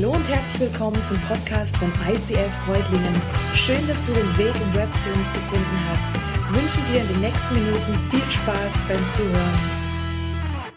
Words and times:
Hallo 0.00 0.12
und 0.12 0.28
herzlich 0.28 0.60
willkommen 0.60 1.02
zum 1.02 1.20
Podcast 1.22 1.76
von 1.76 1.92
ICF 2.08 2.54
Freudlingen. 2.64 3.20
Schön, 3.52 3.84
dass 3.88 4.04
du 4.04 4.12
den 4.12 4.38
Weg 4.38 4.54
im 4.54 4.74
Web 4.74 4.96
zu 4.96 5.10
uns 5.10 5.32
gefunden 5.32 5.88
hast. 5.90 6.12
Ich 6.14 6.62
wünsche 6.62 6.92
dir 6.92 7.00
in 7.00 7.08
den 7.08 7.20
nächsten 7.20 7.54
Minuten 7.54 7.98
viel 8.08 8.30
Spaß 8.30 8.80
beim 8.86 9.08
Zuhören. 9.08 9.58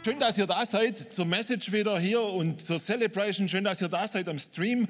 Schön, 0.04 0.20
dass 0.20 0.40
ihr 0.40 0.48
da 0.48 0.66
seid 0.66 1.14
zur 1.14 1.26
Message 1.26 1.72
wieder 1.72 2.00
hier 2.00 2.24
und 2.24 2.66
zur 2.66 2.80
Celebration. 2.80 3.48
Schön, 3.48 3.64
dass 3.64 3.80
ihr 3.80 3.90
da 3.90 4.08
seid 4.08 4.28
am 4.28 4.40
Stream. 4.40 4.88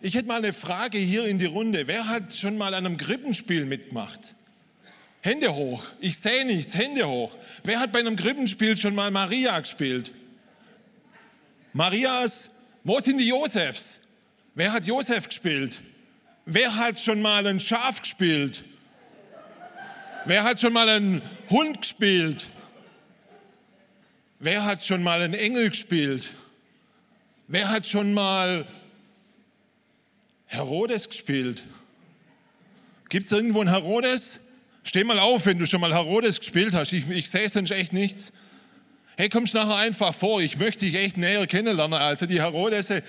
Ich 0.00 0.14
hätte 0.14 0.28
mal 0.28 0.36
eine 0.36 0.52
Frage 0.52 0.98
hier 0.98 1.24
in 1.24 1.40
die 1.40 1.46
Runde. 1.46 1.88
Wer 1.88 2.06
hat 2.06 2.32
schon 2.32 2.58
mal 2.58 2.74
an 2.74 2.86
einem 2.86 2.96
Krippenspiel 2.96 3.64
mitgemacht? 3.64 4.34
Hände 5.20 5.52
hoch. 5.52 5.82
Ich 5.98 6.16
sehe 6.16 6.46
nichts. 6.46 6.76
Hände 6.76 7.08
hoch. 7.08 7.36
Wer 7.64 7.80
hat 7.80 7.90
bei 7.90 7.98
einem 7.98 8.14
Krippenspiel 8.14 8.76
schon 8.76 8.94
mal 8.94 9.10
Maria 9.10 9.58
gespielt? 9.58 10.12
Marias, 11.72 12.50
wo 12.84 13.00
sind 13.00 13.18
die 13.18 13.28
Josefs? 13.28 14.00
Wer 14.54 14.72
hat 14.72 14.86
Josef 14.86 15.28
gespielt? 15.28 15.80
Wer 16.44 16.74
hat 16.74 16.98
schon 16.98 17.20
mal 17.20 17.46
ein 17.46 17.60
Schaf 17.60 18.00
gespielt? 18.00 18.64
Wer 20.24 20.44
hat 20.44 20.60
schon 20.60 20.72
mal 20.72 20.88
einen 20.88 21.22
Hund 21.50 21.80
gespielt? 21.80 22.48
Wer 24.40 24.64
hat 24.64 24.84
schon 24.84 25.02
mal 25.02 25.22
einen 25.22 25.34
Engel 25.34 25.68
gespielt? 25.68 26.30
Wer 27.48 27.70
hat 27.70 27.86
schon 27.86 28.12
mal 28.14 28.66
Herodes 30.46 31.08
gespielt? 31.08 31.64
Gibt 33.08 33.26
es 33.26 33.32
irgendwo 33.32 33.60
einen 33.60 33.70
Herodes? 33.70 34.40
Steh 34.82 35.04
mal 35.04 35.18
auf, 35.18 35.46
wenn 35.46 35.58
du 35.58 35.66
schon 35.66 35.80
mal 35.80 35.92
Herodes 35.92 36.38
gespielt 36.38 36.74
hast. 36.74 36.92
Ich, 36.92 37.08
ich 37.10 37.30
sehe 37.30 37.48
sonst 37.48 37.70
echt 37.70 37.92
nichts. 37.92 38.32
Hey, 39.20 39.28
kommst 39.28 39.52
nachher 39.52 39.74
einfach 39.74 40.14
vor. 40.14 40.40
Ich 40.40 40.58
möchte 40.58 40.84
dich 40.84 40.94
echt 40.94 41.16
näher 41.16 41.44
kennenlernen. 41.48 41.98
Also 41.98 42.24
die 42.24 42.40
Herodese, 42.40 43.02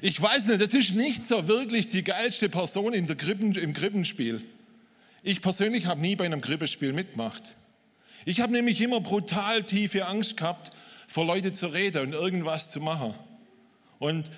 ich 0.00 0.18
weiß 0.18 0.46
nicht, 0.46 0.62
das 0.62 0.72
ist 0.72 0.94
nicht 0.94 1.26
so 1.26 1.46
wirklich 1.46 1.90
die 1.90 2.02
geilste 2.02 2.48
Person 2.48 2.94
in 2.94 3.06
der 3.06 3.16
Krippen, 3.16 3.54
im 3.56 3.74
Krippenspiel. 3.74 4.42
Ich 5.22 5.42
persönlich 5.42 5.84
habe 5.84 6.00
nie 6.00 6.16
bei 6.16 6.24
einem 6.24 6.40
Krippenspiel 6.40 6.94
mitgemacht. 6.94 7.54
Ich 8.24 8.40
habe 8.40 8.50
nämlich 8.50 8.80
immer 8.80 9.02
brutal 9.02 9.64
tiefe 9.64 10.06
Angst 10.06 10.38
gehabt, 10.38 10.72
vor 11.06 11.26
Leute 11.26 11.52
zu 11.52 11.66
reden 11.66 12.00
und 12.06 12.12
irgendwas 12.14 12.70
zu 12.70 12.80
machen. 12.80 13.12
Und 13.98 14.30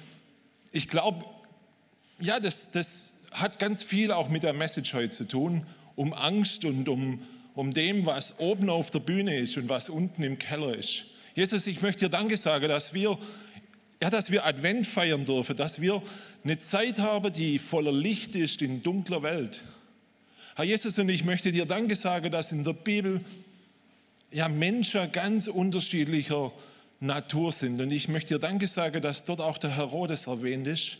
ich 0.72 0.88
glaube, 0.88 1.24
ja, 2.20 2.40
das, 2.40 2.72
das 2.72 3.12
hat 3.30 3.60
ganz 3.60 3.84
viel 3.84 4.10
auch 4.10 4.30
mit 4.30 4.42
der 4.42 4.52
Message 4.52 4.92
heute 4.94 5.10
zu 5.10 5.28
tun, 5.28 5.64
um 5.94 6.12
Angst 6.12 6.64
und 6.64 6.88
um 6.88 7.20
um 7.54 7.72
dem, 7.72 8.04
was 8.04 8.38
oben 8.38 8.68
auf 8.68 8.90
der 8.90 8.98
Bühne 8.98 9.38
ist 9.38 9.56
und 9.56 9.68
was 9.68 9.88
unten 9.88 10.22
im 10.22 10.38
Keller 10.38 10.76
ist. 10.76 11.04
Jesus, 11.34 11.66
ich 11.66 11.82
möchte 11.82 12.04
dir 12.04 12.10
Danke 12.10 12.36
sagen, 12.36 12.68
dass 12.68 12.94
wir, 12.94 13.18
ja, 14.00 14.08
dass 14.08 14.30
wir 14.30 14.46
Advent 14.46 14.86
feiern 14.86 15.24
dürfen, 15.24 15.56
dass 15.56 15.80
wir 15.80 16.00
eine 16.44 16.58
Zeit 16.58 17.00
haben, 17.00 17.32
die 17.32 17.58
voller 17.58 17.92
Licht 17.92 18.36
ist 18.36 18.62
in 18.62 18.84
dunkler 18.84 19.22
Welt. 19.24 19.62
Herr 20.54 20.64
Jesus, 20.64 20.96
und 20.98 21.08
ich 21.08 21.24
möchte 21.24 21.50
dir 21.50 21.66
Danke 21.66 21.96
sagen, 21.96 22.30
dass 22.30 22.52
in 22.52 22.62
der 22.62 22.74
Bibel 22.74 23.20
ja, 24.30 24.48
Menschen 24.48 25.10
ganz 25.10 25.48
unterschiedlicher 25.48 26.52
Natur 27.00 27.50
sind. 27.50 27.80
Und 27.80 27.90
ich 27.90 28.08
möchte 28.08 28.34
dir 28.34 28.40
Danke 28.40 28.68
sagen, 28.68 29.02
dass 29.02 29.24
dort 29.24 29.40
auch 29.40 29.58
der 29.58 29.76
Herodes 29.76 30.28
erwähnt 30.28 30.68
ist. 30.68 30.98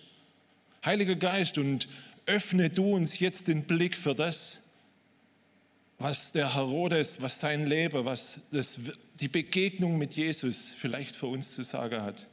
Heiliger 0.85 1.15
Geist, 1.15 1.59
und 1.59 1.87
öffne 2.27 2.71
du 2.71 2.95
uns 2.95 3.21
jetzt 3.21 3.47
den 3.47 3.65
Blick 3.65 3.97
für 3.97 4.17
das, 4.17 4.63
was 6.05 6.33
der 6.33 6.55
Herodes, 6.55 7.23
was 7.23 7.41
sein 7.41 7.65
Leben, 7.65 8.05
was 8.05 8.41
das, 8.53 8.79
die 9.21 9.29
Begegnung 9.29 9.97
mit 9.97 10.17
Jesus 10.17 10.77
vielleicht 10.79 11.17
für 11.17 11.29
uns 11.29 11.55
zu 11.55 11.63
sagen 11.63 12.03
hat. 12.03 12.27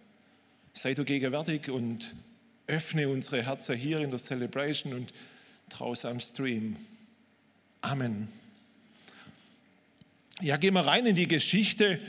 Sei 0.73 0.93
du 0.93 1.05
gegenwärtig 1.05 1.69
und 1.69 2.13
öffne 2.67 3.07
unsere 3.07 3.41
Herzen 3.41 3.77
hier 3.77 4.01
in 4.01 4.09
der 4.09 4.19
Celebration 4.19 4.91
und 4.93 5.13
draußen 5.69 6.09
am 6.09 6.19
Stream. 6.19 6.75
Amen. 7.79 8.27
Ja, 10.41 10.57
gehen 10.57 10.73
wir 10.73 10.85
rein 10.85 11.05
in 11.05 11.15
die 11.15 11.29
Geschichte. 11.29 12.01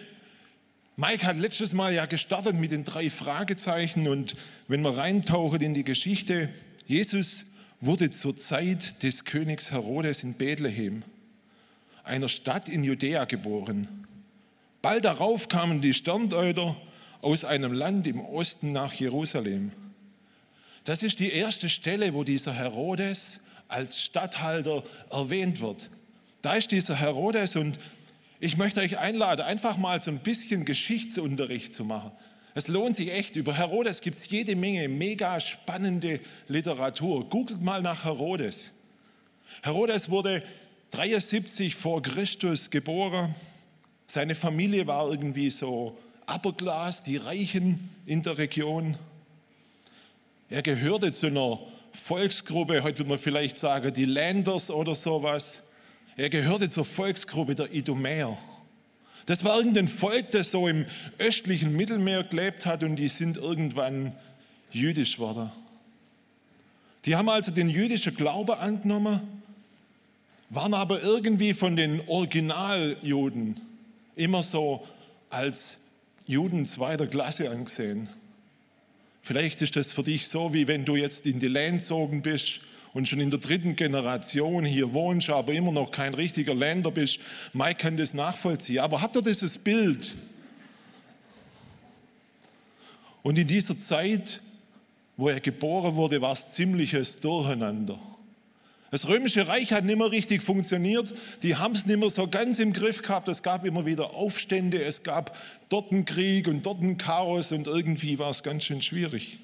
Mike 0.97 1.25
hat 1.25 1.39
letztes 1.39 1.75
Mal 1.75 1.95
ja 1.95 2.07
gestartet 2.07 2.57
mit 2.57 2.73
den 2.73 2.83
drei 2.83 3.09
Fragezeichen 3.09 4.09
und 4.09 4.35
wenn 4.67 4.83
wir 4.83 4.97
reintauchen 4.97 5.61
in 5.61 5.75
die 5.75 5.85
Geschichte, 5.85 6.49
Jesus 6.89 7.47
wurde 7.79 8.11
zur 8.11 8.37
Zeit 8.37 9.01
des 9.05 9.25
Königs 9.25 9.71
Herodes 9.71 10.25
in 10.25 10.35
Bethlehem 10.35 11.05
einer 12.05 12.29
Stadt 12.29 12.69
in 12.69 12.85
Judäa 12.85 13.25
geboren. 13.25 14.07
Bald 14.81 15.05
darauf 15.05 15.49
kamen 15.49 15.81
die 15.81 15.95
Sterndeuter 15.95 16.77
aus 17.21 17.45
einem 17.45 17.73
Land 17.73 18.07
im 18.07 18.21
Osten 18.21 18.73
nach 18.73 18.93
Jerusalem. 18.93 19.71
Das 20.85 21.03
ist 21.05 21.21
die 21.21 21.31
erste 21.31 21.69
Stelle, 21.69 22.15
wo 22.15 22.25
dieser 22.25 22.53
Herodes 22.53 23.41
als 23.69 24.03
Statthalter 24.03 24.83
erwähnt 25.11 25.61
wird. 25.61 25.89
Da 26.43 26.55
ist 26.55 26.73
dieser 26.73 26.97
Herodes 26.97 27.55
und 27.55 27.79
ich 28.41 28.57
möchte 28.57 28.81
euch 28.81 28.99
einladen, 28.99 29.43
einfach 29.43 29.77
mal 29.77 30.01
so 30.01 30.11
ein 30.11 30.19
bisschen 30.19 30.65
Geschichtsunterricht 30.65 31.73
zu 31.73 31.85
machen. 31.85 32.11
Es 32.55 32.67
lohnt 32.67 32.97
sich 32.97 33.13
echt. 33.13 33.37
Über 33.37 33.55
Herodes 33.57 34.01
gibt 34.01 34.19
es 34.19 34.29
jede 34.29 34.57
Menge 34.57 34.89
mega 34.89 35.39
spannende 35.39 36.21
Literatur. 36.49 37.29
Googelt 37.29 37.63
mal 37.63 37.81
nach 37.81 38.05
Herodes. 38.05 38.73
Herodes 39.63 40.11
wurde 40.11 40.43
73 40.93 41.75
vor 41.75 42.03
Christus 42.03 42.69
geboren. 42.69 43.35
Seine 44.07 44.35
Familie 44.35 44.87
war 44.87 45.11
irgendwie 45.11 45.51
so 45.51 45.97
Upperglas, 46.27 47.03
die 47.03 47.17
Reichen 47.17 47.91
in 48.05 48.23
der 48.23 48.37
Region. 48.37 48.97
Er 50.51 50.61
gehörte 50.61 51.11
zu 51.13 51.29
einer 51.29 51.59
Volksgruppe, 51.93 52.83
heute 52.83 52.99
würde 52.99 53.09
man 53.09 53.19
vielleicht 53.19 53.57
sagen, 53.57 53.93
die 53.95 54.05
Landers 54.05 54.71
oder 54.71 54.95
sowas. 54.95 55.63
Er 56.17 56.29
gehörte 56.29 56.69
zur 56.69 56.85
Volksgruppe 56.85 57.55
der 57.55 57.73
Idumäer. 57.73 58.37
Das 59.25 59.45
war 59.45 59.57
irgendein 59.57 59.89
Volk, 59.89 60.31
das 60.33 60.51
so 60.51 60.69
im 60.69 60.85
östlichen 61.19 61.75
Mittelmeer 61.75 62.25
gelebt 62.25 62.67
hat 62.67 62.83
und 62.83 62.97
die 62.97 63.09
sind 63.09 63.39
irgendwann 63.39 64.13
jüdisch 64.71 65.17
geworden. 65.17 65.51
Die 67.07 67.17
haben 67.17 67.31
also 67.31 67.51
den 67.51 67.71
jüdischen 67.71 68.15
Glauben 68.15 68.53
angenommen 68.59 69.43
waren 70.53 70.75
aber 70.75 71.03
irgendwie 71.03 71.55
von 71.55 71.77
den 71.77 72.07
Originaljuden 72.07 73.57
immer 74.17 74.43
so 74.43 74.87
als 75.31 75.79
Juden 76.27 76.67
zweiter 76.67 77.07
Klasse 77.07 77.51
angesehen. 77.51 78.09
Vielleicht 79.23 79.63
ist 79.63 79.77
das 79.77 79.93
für 79.93 80.03
dich 80.03 80.29
so, 80.29 80.53
wie 80.53 80.69
wenn 80.69 80.85
du 80.85 80.95
jetzt 80.95 81.25
in 81.25 81.41
die 81.41 81.49
Land 81.49 81.79
gezogen 81.79 82.21
bist 82.21 82.61
und 82.93 83.09
schon 83.09 83.21
in 83.21 83.31
der 83.31 83.41
dritten 83.41 83.77
Generation 83.77 84.67
hier 84.67 84.93
wohnst, 84.93 85.31
aber 85.31 85.55
immer 85.55 85.73
noch 85.73 85.91
kein 85.91 86.13
richtiger 86.13 86.55
Länder 86.55 86.91
bist. 86.91 87.19
Mike 87.55 87.77
kann 87.77 87.97
das 87.97 88.13
nachvollziehen. 88.13 88.81
Aber 88.81 89.01
habt 89.01 89.17
ihr 89.17 89.23
dieses 89.23 89.57
Bild? 89.57 90.15
Und 93.23 93.39
in 93.39 93.47
dieser 93.47 93.79
Zeit, 93.79 94.43
wo 95.17 95.31
er 95.31 95.41
geboren 95.41 95.95
wurde, 95.95 96.21
war 96.21 96.33
es 96.33 96.53
ziemliches 96.53 97.17
Durcheinander. 97.17 97.99
Das 98.93 99.09
römische 99.09 99.49
Reich 99.49 99.73
hat 99.73 99.87
nicht 99.87 99.97
mehr 99.97 100.11
richtig 100.11 100.43
funktioniert. 100.43 101.15
Die 101.43 101.57
haben 101.57 101.75
es 101.75 101.87
nicht 101.87 101.99
mehr 101.99 102.11
so 102.11 102.29
ganz 102.29 102.59
im 102.59 102.75
Griff 102.75 103.01
gehabt. 103.01 103.27
Es 103.27 103.43
gab 103.43 103.65
immer 103.65 103.87
wieder 103.87 104.13
Aufstände, 104.13 104.83
es 104.85 105.03
gab 105.03 105.35
dort 105.71 105.93
einen 105.93 106.05
Krieg 106.05 106.47
und 106.47 106.67
dort 106.67 106.83
ein 106.83 106.99
Chaos 106.99 107.53
und 107.53 107.67
irgendwie 107.69 108.19
war 108.19 108.29
es 108.29 108.43
ganz 108.43 108.65
schön 108.65 108.83
schwierig. 108.83 109.39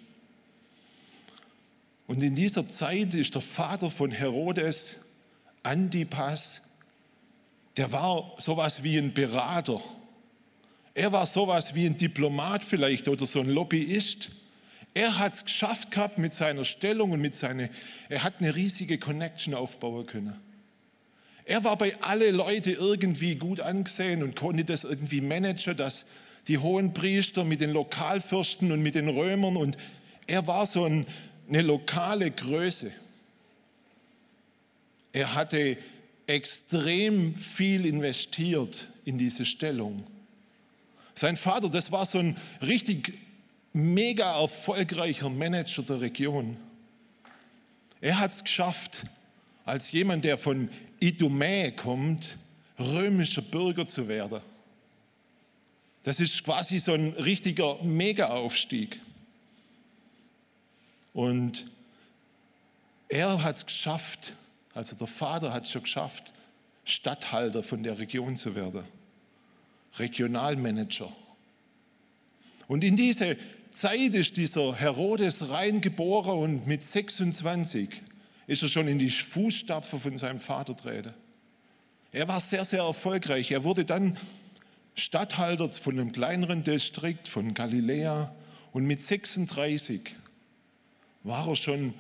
Und 2.07 2.23
in 2.23 2.35
dieser 2.35 2.69
Zeit 2.69 3.15
ist 3.15 3.37
der 3.37 3.41
Vater 3.41 3.91
von 3.91 4.11
Herodes, 4.11 4.99
Antipas, 5.63 6.61
der 7.79 7.91
war 7.91 8.35
sowas 8.37 8.83
wie 8.83 8.99
ein 8.99 9.15
Berater. 9.15 9.81
Er 10.93 11.11
war 11.11 11.25
sowas 11.25 11.75
wie 11.75 11.87
ein 11.87 11.97
Diplomat 11.97 12.63
vielleicht 12.63 13.09
oder 13.09 13.25
so 13.25 13.41
ein 13.41 13.49
Lobbyist. 13.49 14.29
Er 14.95 15.19
hat 15.19 15.35
es 15.35 15.45
geschafft 15.45 15.91
gehabt 15.91 16.19
mit 16.19 16.33
seiner 16.33 16.65
Stellung 16.65 17.13
und 17.13 17.21
mit 17.21 17.35
seiner, 17.35 17.69
er 18.09 18.25
hat 18.25 18.35
eine 18.41 18.55
riesige 18.55 18.99
Connection 18.99 19.55
aufbauen 19.55 20.07
können. 20.07 20.35
Er 21.45 21.65
war 21.65 21.79
bei 21.79 21.97
alle 22.03 22.31
Leute 22.31 22.73
irgendwie 22.73 23.37
gut 23.37 23.61
angesehen 23.61 24.23
und 24.23 24.37
konnte 24.37 24.65
das 24.65 24.85
irgendwie 24.85 25.21
managen, 25.21 25.77
dass 25.77 26.05
die 26.47 26.59
hohen 26.59 26.95
Priester 26.95 27.45
mit 27.45 27.61
den 27.61 27.71
Lokalfürsten 27.71 28.73
und 28.73 28.83
mit 28.83 28.95
den 28.95 29.09
Römern 29.09 29.57
und 29.57 29.77
er 30.27 30.47
war 30.47 30.67
so 30.67 30.85
ein, 30.85 31.07
eine 31.49 31.63
lokale 31.63 32.31
Größe. 32.31 32.93
Er 35.13 35.35
hatte 35.35 35.79
extrem 36.27 37.35
viel 37.37 37.87
investiert 37.87 38.87
in 39.05 39.17
diese 39.17 39.45
Stellung. 39.45 40.05
Sein 41.15 41.37
Vater, 41.37 41.71
das 41.71 41.91
war 41.91 42.05
so 42.05 42.19
ein 42.19 42.37
richtig 42.61 43.15
mega 43.73 44.41
erfolgreicher 44.41 45.31
Manager 45.31 45.83
der 45.83 46.01
Region. 46.01 46.57
Er 48.01 48.19
hat 48.19 48.31
es 48.31 48.43
geschafft, 48.43 49.05
als 49.65 49.93
jemand, 49.93 50.25
der 50.25 50.39
von 50.39 50.69
Idumä 51.01 51.73
kommt, 51.73 52.37
römischer 52.79 53.43
Bürger 53.43 53.87
zu 53.87 54.09
werden. 54.09 54.41
Das 56.03 56.21
ist 56.21 56.43
quasi 56.45 56.79
so 56.79 56.95
ein 56.95 57.13
richtiger 57.19 57.83
Mega-Aufstieg. 57.83 59.01
Und 61.13 61.67
er 63.09 63.43
hat 63.43 63.57
es 63.57 63.67
geschafft, 63.67 64.33
also 64.75 64.95
der 64.97 65.07
Vater 65.07 65.53
hat 65.53 65.65
es 65.65 65.71
schon 65.71 65.83
geschafft, 65.83 66.33
Statthalter 66.85 67.63
von 67.63 67.83
der 67.83 67.99
Region 67.99 68.37
zu 68.37 68.55
werden, 68.55 68.85
Regionalmanager. 69.99 71.13
Und 72.69 72.85
in 72.85 72.97
diese 72.97 73.37
Zeit 73.79 74.17
ist 74.17 74.37
dieser 74.37 74.75
Herodes 74.75 75.51
rein 75.51 75.81
geboren 75.81 76.37
und 76.37 76.67
mit 76.67 76.83
26 76.83 78.03
ist 78.49 78.63
er 78.63 78.69
schon 78.69 78.89
in 78.89 78.99
die 78.99 79.09
Fußstapfen 79.09 80.01
von 80.01 80.17
seinem 80.17 80.41
Vater 80.41 80.75
treten. 80.75 81.13
Er 82.11 82.27
war 82.27 82.41
sehr, 82.41 82.65
sehr 82.65 82.83
erfolgreich. 82.83 83.53
Er 83.53 83.63
wurde 83.63 83.85
dann 83.85 84.17
Statthalter 84.97 85.71
von 85.71 85.97
einem 85.97 86.11
kleineren 86.11 86.65
Distrikt 86.65 87.29
von 87.29 87.55
Galiläa 87.55 88.35
und 88.73 88.85
mit 88.85 89.01
36 89.01 90.13
war 91.23 91.47
er 91.47 91.55
schon, 91.55 91.95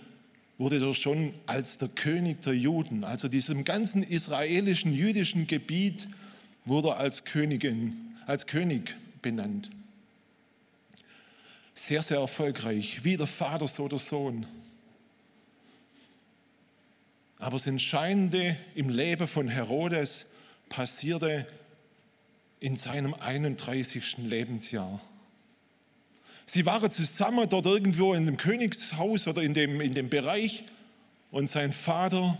wurde 0.56 0.84
er 0.84 0.94
schon 0.94 1.32
als 1.46 1.78
der 1.78 1.90
König 1.90 2.40
der 2.40 2.54
Juden, 2.54 3.04
also 3.04 3.28
diesem 3.28 3.62
ganzen 3.62 4.02
israelischen, 4.02 4.92
jüdischen 4.92 5.46
Gebiet, 5.46 6.08
wurde 6.64 6.88
er 6.88 6.96
als 6.96 7.22
Königin, 7.22 8.16
als 8.26 8.48
König 8.48 8.96
benannt. 9.22 9.70
Sehr, 11.78 12.02
sehr 12.02 12.18
erfolgreich, 12.18 13.04
wie 13.04 13.16
der 13.16 13.28
Vater, 13.28 13.68
so 13.68 13.86
der 13.86 14.00
Sohn. 14.00 14.44
Aber 17.38 17.52
das 17.52 17.68
Entscheidende 17.68 18.56
im 18.74 18.88
Leben 18.88 19.28
von 19.28 19.46
Herodes 19.46 20.26
passierte 20.68 21.46
in 22.58 22.74
seinem 22.74 23.14
31. 23.14 24.18
Lebensjahr. 24.18 25.00
Sie 26.46 26.66
waren 26.66 26.90
zusammen 26.90 27.48
dort 27.48 27.66
irgendwo 27.66 28.12
in 28.12 28.26
dem 28.26 28.36
Königshaus 28.36 29.28
oder 29.28 29.42
in 29.42 29.54
dem, 29.54 29.80
in 29.80 29.94
dem 29.94 30.10
Bereich 30.10 30.64
und 31.30 31.48
sein 31.48 31.72
Vater 31.72 32.36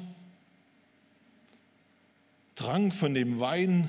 trank 2.56 2.92
von 2.92 3.14
dem 3.14 3.38
Wein, 3.38 3.88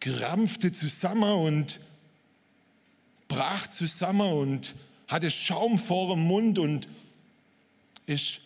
krampfte 0.00 0.72
zusammen 0.72 1.32
und 1.32 1.78
brach 3.40 3.68
zusammen 3.68 4.30
und 4.30 4.74
hatte 5.08 5.30
Schaum 5.30 5.78
vor 5.78 6.14
dem 6.14 6.24
Mund 6.24 6.58
und 6.58 6.86
ist 8.04 8.38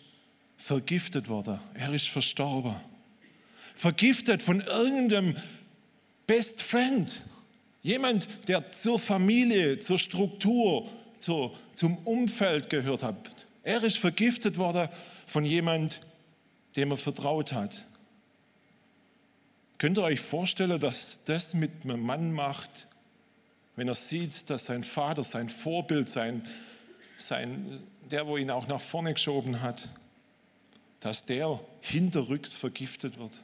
vergiftet 0.55 1.27
worden. 1.27 1.59
Er 1.73 1.91
ist 1.91 2.07
verstorben. 2.07 2.75
Vergiftet 3.73 4.41
von 4.41 4.61
irgendeinem 4.61 5.35
Best 6.25 6.61
Friend. 6.61 7.23
Jemand, 7.83 8.29
der 8.47 8.71
zur 8.71 8.97
Familie, 8.97 9.79
zur 9.79 9.99
Struktur, 9.99 10.87
zur, 11.17 11.53
zum 11.73 11.97
Umfeld 12.05 12.69
gehört 12.69 13.03
hat. 13.03 13.17
Er 13.63 13.83
ist 13.83 13.97
vergiftet 13.97 14.57
worden 14.57 14.87
von 15.25 15.43
jemand, 15.43 15.99
dem 16.77 16.91
er 16.91 16.97
vertraut 16.97 17.51
hat. 17.51 17.83
Könnt 19.77 19.97
ihr 19.97 20.03
euch 20.03 20.21
vorstellen, 20.21 20.79
dass 20.79 21.19
das 21.25 21.53
mit 21.53 21.83
einem 21.83 22.01
Mann 22.01 22.31
macht, 22.31 22.87
wenn 23.75 23.87
er 23.87 23.95
sieht, 23.95 24.49
dass 24.49 24.65
sein 24.65 24.83
Vater, 24.83 25.23
sein 25.23 25.49
Vorbild, 25.49 26.07
sein, 26.07 26.43
sein, 27.17 27.81
der, 28.09 28.27
wo 28.27 28.37
ihn 28.37 28.49
auch 28.49 28.67
nach 28.67 28.81
vorne 28.81 29.13
geschoben 29.13 29.61
hat, 29.61 29.87
dass 30.99 31.25
der 31.25 31.59
hinterrücks 31.81 32.55
vergiftet 32.55 33.19
wird? 33.19 33.39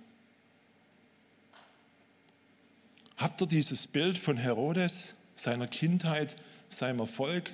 Habt 3.18 3.42
ihr 3.42 3.48
dieses 3.48 3.86
Bild 3.86 4.18
von 4.18 4.38
Herodes, 4.38 5.13
seiner 5.36 5.68
Kindheit, 5.68 6.36
seinem 6.69 7.00
Erfolg? 7.00 7.54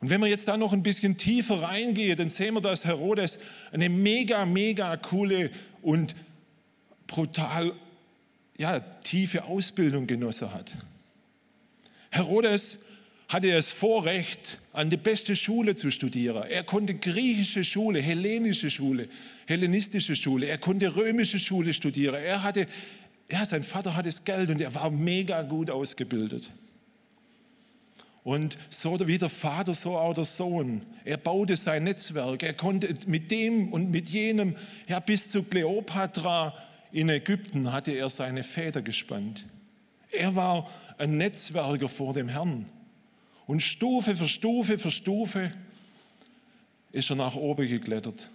Und 0.00 0.10
wenn 0.10 0.20
wir 0.20 0.28
jetzt 0.28 0.48
da 0.48 0.56
noch 0.56 0.72
ein 0.72 0.82
bisschen 0.82 1.16
tiefer 1.16 1.62
reingehen, 1.62 2.16
dann 2.16 2.28
sehen 2.28 2.54
wir, 2.54 2.60
dass 2.60 2.84
Herodes 2.84 3.38
eine 3.72 3.88
mega, 3.88 4.46
mega 4.46 4.96
coole 4.96 5.50
und 5.82 6.14
brutal 7.06 7.72
ja, 8.56 8.80
tiefe 8.80 9.44
Ausbildung 9.44 10.06
genossen 10.06 10.52
hat. 10.54 10.72
Herodes 12.18 12.80
hatte 13.28 13.52
das 13.52 13.70
Vorrecht, 13.70 14.58
an 14.72 14.90
die 14.90 14.96
beste 14.96 15.36
Schule 15.36 15.74
zu 15.74 15.90
studieren. 15.90 16.44
Er 16.48 16.64
konnte 16.64 16.94
griechische 16.94 17.62
Schule, 17.62 18.00
hellenische 18.00 18.70
Schule, 18.70 19.08
hellenistische 19.46 20.16
Schule, 20.16 20.46
er 20.46 20.58
konnte 20.58 20.96
römische 20.96 21.38
Schule 21.38 21.72
studieren. 21.72 22.16
Er 22.16 22.42
hatte, 22.42 22.66
ja, 23.30 23.44
sein 23.44 23.62
Vater 23.62 23.94
hatte 23.94 24.08
das 24.08 24.24
Geld 24.24 24.50
und 24.50 24.60
er 24.60 24.74
war 24.74 24.90
mega 24.90 25.42
gut 25.42 25.70
ausgebildet. 25.70 26.48
Und 28.24 28.58
so 28.68 28.98
wie 29.06 29.16
der 29.16 29.28
Vater, 29.28 29.74
so 29.74 29.96
auch 29.96 30.12
der 30.12 30.24
Sohn. 30.24 30.82
Er 31.04 31.16
baute 31.16 31.56
sein 31.56 31.84
Netzwerk. 31.84 32.42
Er 32.42 32.52
konnte 32.52 32.94
mit 33.06 33.30
dem 33.30 33.72
und 33.72 33.90
mit 33.90 34.10
jenem, 34.10 34.56
ja, 34.86 35.00
bis 35.00 35.30
zu 35.30 35.44
Kleopatra 35.44 36.54
in 36.92 37.08
Ägypten 37.08 37.72
hatte 37.72 37.92
er 37.92 38.08
seine 38.08 38.42
Feder 38.42 38.82
gespannt. 38.82 39.44
Er 40.10 40.34
war 40.36 40.68
ein 40.98 41.16
Netzwerker 41.16 41.88
vor 41.88 42.12
dem 42.12 42.28
Herrn. 42.28 42.68
Und 43.46 43.62
Stufe 43.62 44.14
für 44.14 44.28
Stufe 44.28 44.78
für 44.78 44.90
Stufe 44.90 45.50
ist 46.92 47.10
er 47.10 47.16
nach 47.16 47.34
oben 47.34 47.66
geklettert. 47.66 48.28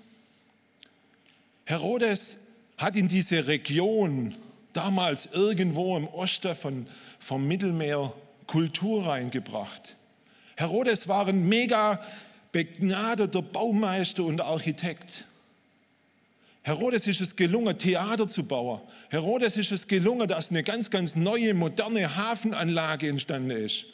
Herodes 1.65 2.37
hat 2.77 2.95
in 2.95 3.07
diese 3.07 3.47
Region 3.47 4.33
damals 4.73 5.27
irgendwo 5.31 5.95
im 5.95 6.07
Osten 6.07 6.55
von, 6.55 6.87
vom 7.19 7.47
Mittelmeer 7.47 8.13
Kultur 8.47 9.07
reingebracht. 9.07 9.95
Herodes 10.55 11.07
war 11.07 11.27
ein 11.27 11.47
mega 11.47 11.99
begnadeter 12.51 13.41
Baumeister 13.41 14.23
und 14.23 14.41
Architekt. 14.41 15.25
Herodes 16.63 17.07
ist 17.07 17.19
es 17.19 17.35
gelungen, 17.35 17.77
Theater 17.77 18.27
zu 18.27 18.45
bauen. 18.45 18.79
Herodes 19.09 19.57
ist 19.57 19.71
es 19.71 19.85
gelungen, 19.85 20.29
dass 20.29 20.49
eine 20.49 20.63
ganz, 20.63 20.89
ganz 20.89 21.15
neue, 21.17 21.53
moderne 21.53 22.15
Hafenanlage 22.15 23.09
entstanden 23.09 23.51
ist. 23.51 23.85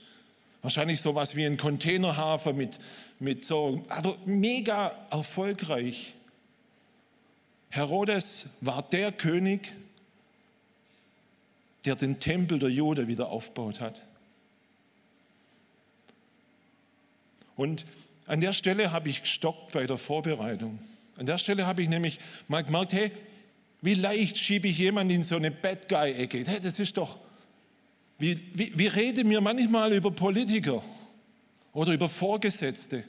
Wahrscheinlich 0.62 1.02
sowas 1.02 1.36
wie 1.36 1.46
ein 1.46 1.58
Containerhafen 1.58 2.56
mit, 2.56 2.78
mit 3.18 3.44
so, 3.44 3.84
aber 3.90 4.18
mega 4.26 4.94
erfolgreich. 5.10 6.14
Herodes 7.70 8.46
war 8.62 8.84
der 8.84 9.12
König, 9.14 9.72
der 11.86 11.96
den 11.96 12.20
Tempel 12.20 12.60
der 12.60 12.70
Juden 12.70 13.08
wieder 13.08 13.30
aufgebaut 13.30 13.80
hat. 13.80 14.04
Und 17.56 17.86
an 18.28 18.42
der 18.42 18.54
Stelle 18.54 18.92
habe 18.92 19.10
ich 19.10 19.22
gestockt 19.22 19.72
bei 19.72 19.88
der 19.88 19.98
Vorbereitung. 19.98 20.78
An 21.20 21.26
der 21.26 21.38
Stelle 21.38 21.68
habe 21.68 21.82
ich 21.82 21.90
nämlich 21.90 22.18
mal 22.48 22.64
gemerkt, 22.64 22.94
hey, 22.94 23.12
wie 23.82 23.94
leicht 23.94 24.38
schiebe 24.38 24.70
ich 24.70 24.78
jemanden 24.78 25.16
in 25.16 25.24
so 25.24 25.36
eine 25.36 25.52
Bad 25.52 25.90
Guy-Ecke. 25.90 26.46
Hey, 26.48 26.62
das 26.62 26.80
ist 26.80 26.96
doch, 26.96 27.18
wie, 28.18 28.40
wie, 28.54 28.72
wie 28.78 28.88
reden 28.88 29.30
wir 29.30 29.42
manchmal 29.42 29.92
über 29.92 30.12
Politiker 30.12 30.82
oder 31.74 31.92
über 31.92 32.08
Vorgesetzte? 32.08 33.04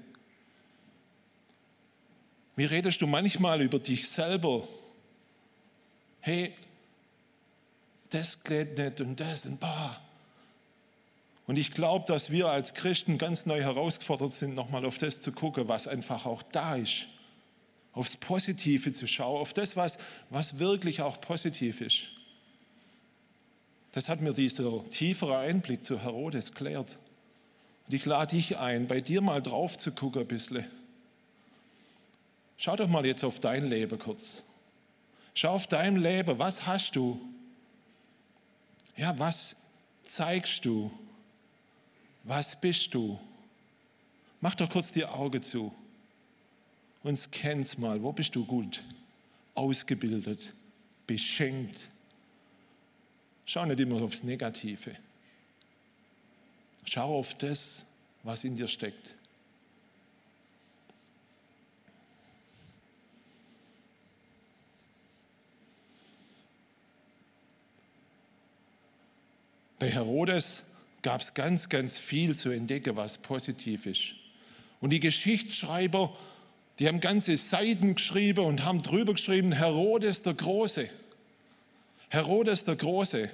Wie 2.57 2.64
redest 2.64 3.00
du 3.00 3.07
manchmal 3.07 3.62
über 3.62 3.79
dich 3.79 4.09
selber? 4.09 4.67
Hey, 6.19 6.52
das 8.11 8.43
geht 8.43 8.76
nicht 8.76 9.00
und 9.00 9.21
das 9.21 9.47
und 9.47 9.61
bah. 9.61 10.00
Und 11.47 11.59
ich 11.59 11.71
glaube, 11.71 12.07
dass 12.09 12.31
wir 12.31 12.49
als 12.49 12.75
Christen 12.75 13.19
ganz 13.19 13.47
neu 13.47 13.61
herausgefordert 13.61 14.33
sind, 14.33 14.57
nochmal 14.57 14.85
auf 14.85 14.99
das 14.99 15.21
zu 15.21 15.31
gucken, 15.31 15.69
was 15.69 15.87
einfach 15.87 16.26
auch 16.26 16.43
da 16.43 16.75
ist. 16.75 17.07
Aufs 17.92 18.16
Positive 18.16 18.92
zu 18.92 19.06
schauen, 19.06 19.40
auf 19.40 19.52
das, 19.52 19.76
was, 19.76 19.99
was 20.30 20.59
wirklich 20.59 21.02
auch 21.02 21.20
positiv 21.20 21.80
ist. 21.80 22.11
Das 23.92 24.09
hat 24.09 24.20
mir 24.20 24.32
dieser 24.32 24.88
tiefere 24.88 25.38
Einblick 25.38 25.85
zu 25.85 26.00
Herodes 26.00 26.54
klärt. 26.54 26.97
Und 27.87 27.94
ich 27.94 28.04
lade 28.04 28.37
dich 28.37 28.56
ein, 28.59 28.87
bei 28.87 29.00
dir 29.00 29.20
mal 29.20 29.42
drauf 29.42 29.76
zu 29.76 29.90
gucken 29.90 30.23
ein 30.23 30.28
bisschen. 30.28 30.64
Schau 32.56 32.76
doch 32.76 32.88
mal 32.88 33.04
jetzt 33.04 33.25
auf 33.25 33.40
dein 33.40 33.66
Leben 33.66 33.99
kurz. 33.99 34.42
Schau 35.35 35.54
auf 35.54 35.66
dein 35.66 35.97
Leben, 35.97 36.38
was 36.38 36.66
hast 36.66 36.94
du? 36.94 37.20
Ja, 38.97 39.18
was 39.18 39.56
zeigst 40.02 40.64
du? 40.64 40.90
Was 42.23 42.61
bist 42.61 42.94
du? 42.94 43.18
Mach 44.40 44.54
doch 44.54 44.68
kurz 44.68 44.92
die 44.92 45.04
Augen 45.04 45.42
zu 45.42 45.73
und 47.02 47.16
scann's 47.16 47.78
mal. 47.78 48.02
Wo 48.02 48.12
bist 48.12 48.35
du 48.35 48.45
gut? 48.45 48.83
Ausgebildet, 49.54 50.54
beschenkt, 51.07 51.90
Schau 53.52 53.66
nicht 53.66 53.80
immer 53.80 54.00
aufs 54.00 54.23
Negative. 54.23 54.95
Schau 56.85 57.19
auf 57.19 57.35
das, 57.35 57.85
was 58.23 58.45
in 58.45 58.54
dir 58.54 58.69
steckt. 58.69 59.16
Bei 69.80 69.90
Herodes 69.90 70.62
gab 71.02 71.21
es 71.21 71.35
ganz, 71.35 71.69
ganz 71.69 71.99
viel 71.99 72.37
zu 72.37 72.50
entdecken, 72.50 72.95
was 72.95 73.19
positiv 73.19 73.87
ist. 73.87 74.14
Und 74.80 74.90
die 74.90 75.00
Geschichtsschreiber, 75.00 76.16
die 76.81 76.89
haben 76.89 77.01
ganze 77.01 77.37
Seiten 77.37 77.95
geschrieben 77.95 78.47
und 78.47 78.65
haben 78.65 78.81
drüber 78.81 79.13
geschrieben, 79.13 79.53
Herodes 79.53 80.23
der 80.23 80.33
Große. 80.33 80.89
Herodes 82.09 82.65
der 82.65 82.75
Große. 82.75 83.29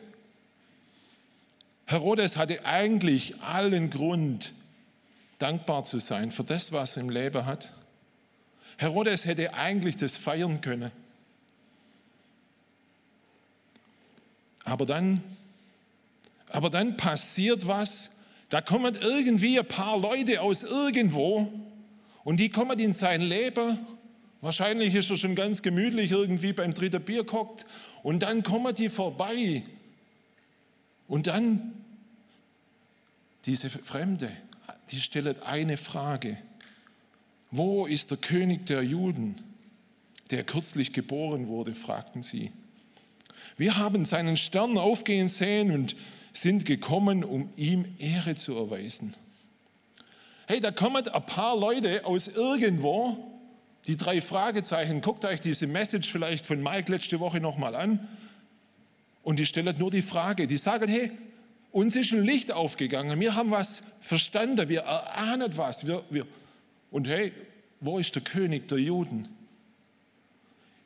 Herodes 1.86 2.36
hatte 2.36 2.64
eigentlich 2.64 3.40
allen 3.40 3.90
Grund, 3.90 4.52
dankbar 5.38 5.84
zu 5.84 6.00
sein 6.00 6.32
für 6.32 6.42
das, 6.42 6.72
was 6.72 6.96
er 6.96 7.02
im 7.02 7.10
Leben 7.10 7.46
hat. 7.46 7.70
Herodes 8.78 9.24
hätte 9.26 9.54
eigentlich 9.54 9.96
das 9.96 10.16
feiern 10.16 10.60
können. 10.60 10.90
Aber 14.64 14.86
dann, 14.86 15.22
aber 16.48 16.68
dann 16.68 16.96
passiert 16.96 17.68
was, 17.68 18.10
da 18.48 18.60
kommen 18.60 18.96
irgendwie 19.00 19.56
ein 19.60 19.68
paar 19.68 19.96
Leute 19.96 20.40
aus 20.40 20.64
irgendwo 20.64 21.52
und 22.26 22.40
die 22.40 22.48
kommen 22.48 22.76
in 22.80 22.92
sein 22.92 23.20
Leben. 23.20 23.78
Wahrscheinlich 24.40 24.96
ist 24.96 25.10
er 25.10 25.16
schon 25.16 25.36
ganz 25.36 25.62
gemütlich 25.62 26.10
irgendwie 26.10 26.52
beim 26.52 26.74
dritten 26.74 27.00
Bier 27.00 27.22
gehockt 27.22 27.64
und 28.02 28.24
dann 28.24 28.42
kommen 28.42 28.74
die 28.74 28.88
vorbei 28.88 29.62
und 31.06 31.28
dann 31.28 31.72
diese 33.44 33.70
Fremde, 33.70 34.28
die 34.90 34.98
stellt 34.98 35.44
eine 35.44 35.76
Frage. 35.76 36.36
Wo 37.52 37.86
ist 37.86 38.10
der 38.10 38.18
König 38.18 38.66
der 38.66 38.82
Juden, 38.82 39.36
der 40.32 40.42
kürzlich 40.42 40.92
geboren 40.92 41.46
wurde, 41.46 41.76
fragten 41.76 42.24
sie. 42.24 42.50
Wir 43.56 43.76
haben 43.76 44.04
seinen 44.04 44.36
Stern 44.36 44.78
aufgehen 44.78 45.28
sehen 45.28 45.70
und 45.70 45.94
sind 46.32 46.66
gekommen, 46.66 47.22
um 47.22 47.50
ihm 47.54 47.84
Ehre 48.00 48.34
zu 48.34 48.56
erweisen. 48.56 49.14
Hey, 50.48 50.60
da 50.60 50.70
kommen 50.70 51.06
ein 51.08 51.26
paar 51.26 51.58
Leute 51.58 52.04
aus 52.04 52.28
irgendwo, 52.28 53.16
die 53.86 53.96
drei 53.96 54.20
Fragezeichen. 54.20 55.00
Guckt 55.00 55.24
euch 55.24 55.40
diese 55.40 55.66
Message 55.66 56.10
vielleicht 56.10 56.46
von 56.46 56.62
Mike 56.62 56.90
letzte 56.90 57.18
Woche 57.18 57.40
nochmal 57.40 57.74
an. 57.74 58.08
Und 59.24 59.40
die 59.40 59.46
stellen 59.46 59.74
nur 59.76 59.90
die 59.90 60.02
Frage. 60.02 60.46
Die 60.46 60.56
sagen, 60.56 60.86
hey, 60.86 61.10
uns 61.72 61.96
ist 61.96 62.12
ein 62.12 62.22
Licht 62.22 62.52
aufgegangen. 62.52 63.18
Wir 63.18 63.34
haben 63.34 63.50
was 63.50 63.82
verstanden. 64.00 64.68
Wir 64.68 64.82
erahnen 64.82 65.50
was. 65.56 65.84
Wir, 65.84 66.04
wir. 66.10 66.24
Und 66.92 67.08
hey, 67.08 67.32
wo 67.80 67.98
ist 67.98 68.14
der 68.14 68.22
König 68.22 68.68
der 68.68 68.78
Juden? 68.78 69.28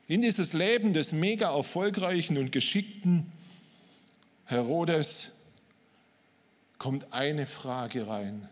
In 0.06 0.22
dieses 0.22 0.54
Leben 0.54 0.94
des 0.94 1.12
mega 1.12 1.54
erfolgreichen 1.54 2.38
und 2.38 2.50
geschickten 2.50 3.30
Herodes 4.46 5.32
kommt 6.78 7.12
eine 7.12 7.44
Frage 7.44 8.08
rein. 8.08 8.48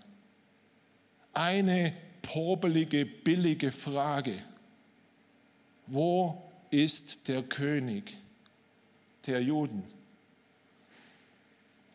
Eine 1.32 1.94
probelige, 2.22 3.06
billige 3.06 3.72
Frage. 3.72 4.34
Wo 5.86 6.42
ist 6.70 7.28
der 7.28 7.42
König 7.42 8.14
der 9.26 9.42
Juden? 9.42 9.82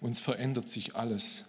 Uns 0.02 0.20
verändert 0.20 0.70
sich 0.70 0.96
alles. 0.96 1.46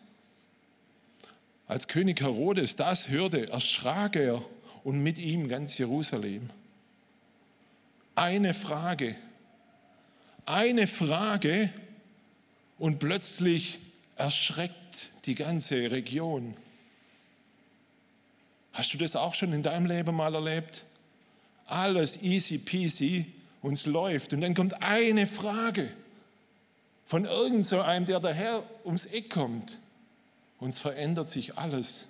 Als 1.66 1.88
König 1.88 2.20
Herodes 2.20 2.76
das 2.76 3.08
hörte, 3.08 3.48
erschrak 3.48 4.16
er 4.16 4.44
und 4.84 5.02
mit 5.02 5.18
ihm 5.18 5.48
ganz 5.48 5.78
Jerusalem. 5.78 6.50
Eine 8.14 8.54
Frage, 8.54 9.16
eine 10.46 10.86
Frage 10.86 11.70
und 12.78 12.98
plötzlich 12.98 13.78
erschreckt 14.16 15.10
die 15.24 15.34
ganze 15.34 15.90
Region. 15.90 16.54
Hast 18.74 18.92
du 18.92 18.98
das 18.98 19.14
auch 19.16 19.34
schon 19.34 19.52
in 19.52 19.62
deinem 19.62 19.86
Leben 19.86 20.14
mal 20.14 20.34
erlebt? 20.34 20.84
Alles 21.66 22.20
easy 22.22 22.58
peasy 22.58 23.32
und 23.62 23.74
es 23.74 23.86
läuft. 23.86 24.32
Und 24.32 24.40
dann 24.40 24.52
kommt 24.52 24.82
eine 24.82 25.26
Frage 25.26 25.90
von 27.06 27.24
irgend 27.24 27.64
so 27.64 27.80
einem, 27.80 28.04
der 28.04 28.18
daher 28.18 28.62
ums 28.84 29.06
Eck 29.06 29.30
kommt. 29.30 29.78
Und 30.58 30.70
es 30.70 30.78
verändert 30.78 31.28
sich 31.28 31.56
alles. 31.56 32.08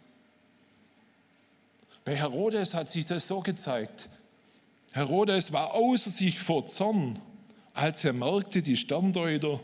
Bei 2.04 2.16
Herodes 2.16 2.73
hat 2.73 2.88
sich 2.88 3.04
das 3.04 3.26
so 3.26 3.40
gezeigt. 3.40 4.09
Herodes 4.92 5.52
war 5.52 5.75
außer 5.75 6.11
sich 6.11 6.38
vor 6.38 6.64
Zorn, 6.64 7.18
als 7.75 8.04
er 8.04 8.12
merkte, 8.14 8.62
die 8.62 8.76
Sterndeuter, 8.76 9.61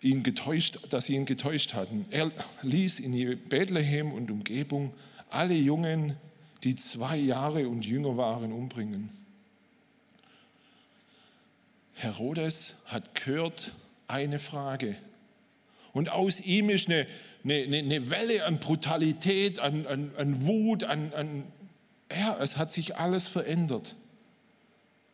ihn 0.00 0.22
getäuscht, 0.22 0.78
dass 0.88 1.04
sie 1.04 1.14
ihn 1.14 1.26
getäuscht 1.26 1.74
hatten. 1.74 2.06
Er 2.10 2.30
ließ 2.62 3.00
in 3.00 3.38
Bethlehem 3.48 4.12
und 4.12 4.30
Umgebung 4.30 4.92
alle 5.32 5.54
Jungen, 5.54 6.16
die 6.64 6.76
zwei 6.76 7.16
Jahre 7.16 7.68
und 7.68 7.84
jünger 7.84 8.16
waren, 8.16 8.52
umbringen. 8.52 9.10
Herodes 11.94 12.76
hat 12.86 13.14
gehört 13.14 13.72
eine 14.08 14.38
Frage. 14.38 14.96
Und 15.92 16.10
aus 16.10 16.40
ihm 16.40 16.70
ist 16.70 16.88
eine, 16.88 17.06
eine, 17.44 17.78
eine 17.78 18.10
Welle 18.10 18.44
an 18.44 18.58
Brutalität, 18.58 19.58
an, 19.58 19.86
an, 19.86 20.12
an 20.16 20.46
Wut, 20.46 20.84
an, 20.84 21.12
an 21.14 21.44
ja, 22.10 22.36
es 22.40 22.56
hat 22.56 22.70
sich 22.70 22.96
alles 22.96 23.26
verändert. 23.26 23.94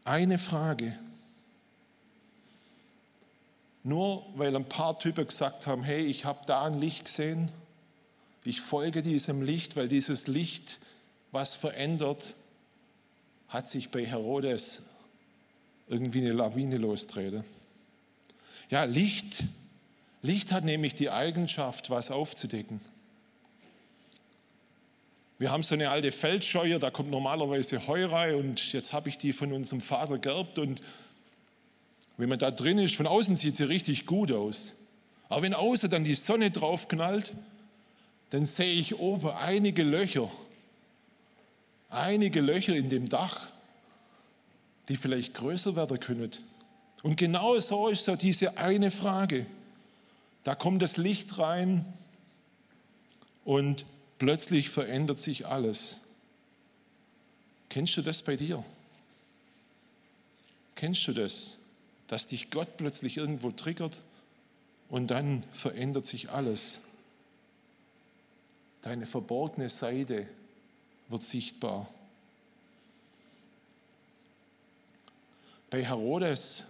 Eine 0.04 0.38
Frage. 0.38 0.96
Nur 3.82 4.26
weil 4.34 4.54
ein 4.54 4.68
paar 4.68 4.98
Typen 4.98 5.26
gesagt 5.26 5.66
haben, 5.66 5.82
hey, 5.82 6.04
ich 6.04 6.24
habe 6.24 6.40
da 6.46 6.64
ein 6.64 6.80
Licht 6.80 7.04
gesehen, 7.04 7.50
ich 8.48 8.60
folge 8.60 9.02
diesem 9.02 9.42
Licht, 9.42 9.76
weil 9.76 9.88
dieses 9.88 10.26
Licht 10.26 10.78
was 11.32 11.54
verändert, 11.54 12.34
hat 13.48 13.68
sich 13.68 13.90
bei 13.90 14.04
Herodes 14.04 14.82
irgendwie 15.88 16.20
eine 16.20 16.32
Lawine 16.32 16.78
lostreten. 16.78 17.44
Ja, 18.70 18.84
Licht 18.84 19.44
Licht 20.22 20.50
hat 20.50 20.64
nämlich 20.64 20.94
die 20.94 21.10
Eigenschaft, 21.10 21.90
was 21.90 22.10
aufzudecken. 22.10 22.80
Wir 25.38 25.52
haben 25.52 25.62
so 25.62 25.74
eine 25.74 25.90
alte 25.90 26.10
Feldscheuer, 26.10 26.80
da 26.80 26.90
kommt 26.90 27.10
normalerweise 27.10 27.86
Heu 27.86 28.04
rein 28.06 28.34
und 28.34 28.72
jetzt 28.72 28.92
habe 28.92 29.08
ich 29.08 29.18
die 29.18 29.32
von 29.32 29.52
unserem 29.52 29.80
Vater 29.80 30.18
geerbt 30.18 30.58
und 30.58 30.82
wenn 32.16 32.28
man 32.28 32.38
da 32.38 32.50
drin 32.50 32.78
ist, 32.78 32.96
von 32.96 33.06
außen 33.06 33.36
sieht 33.36 33.54
sie 33.54 33.62
richtig 33.62 34.06
gut 34.06 34.32
aus. 34.32 34.74
Aber 35.28 35.42
wenn 35.42 35.54
außen 35.54 35.88
dann 35.88 36.02
die 36.02 36.16
Sonne 36.16 36.50
drauf 36.50 36.88
knallt, 36.88 37.32
dann 38.30 38.44
sehe 38.46 38.72
ich 38.72 38.98
oben 38.98 39.30
einige 39.30 39.82
Löcher, 39.82 40.30
einige 41.88 42.40
Löcher 42.40 42.74
in 42.76 42.88
dem 42.88 43.08
Dach, 43.08 43.48
die 44.88 44.96
vielleicht 44.96 45.34
größer 45.34 45.76
werden 45.76 46.00
können. 46.00 46.30
Und 47.02 47.16
genau 47.16 47.58
so 47.58 47.88
ist 47.88 48.04
so 48.04 48.16
diese 48.16 48.58
eine 48.58 48.90
Frage. 48.90 49.46
Da 50.44 50.54
kommt 50.54 50.82
das 50.82 50.96
Licht 50.96 51.38
rein 51.38 51.84
und 53.44 53.84
plötzlich 54.18 54.68
verändert 54.68 55.18
sich 55.18 55.46
alles. 55.46 55.98
Kennst 57.68 57.96
du 57.96 58.02
das 58.02 58.22
bei 58.22 58.36
dir? 58.36 58.64
Kennst 60.74 61.06
du 61.06 61.12
das, 61.12 61.56
dass 62.06 62.28
dich 62.28 62.50
Gott 62.50 62.76
plötzlich 62.76 63.16
irgendwo 63.16 63.50
triggert 63.50 64.00
und 64.88 65.08
dann 65.08 65.42
verändert 65.52 66.06
sich 66.06 66.30
alles? 66.30 66.80
Deine 68.82 69.06
verborgene 69.06 69.68
Seite 69.68 70.26
wird 71.08 71.22
sichtbar. 71.22 71.88
Bei 75.70 75.84
Herodes 75.84 76.64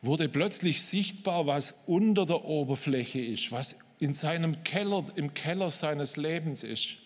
wurde 0.00 0.28
plötzlich 0.28 0.82
sichtbar, 0.82 1.46
was 1.46 1.74
unter 1.86 2.24
der 2.24 2.44
Oberfläche 2.44 3.20
ist, 3.20 3.50
was 3.50 3.74
in 3.98 4.14
seinem 4.14 4.62
Keller, 4.64 5.04
im 5.16 5.34
Keller 5.34 5.70
seines 5.70 6.16
Lebens 6.16 6.62
ist. 6.62 6.96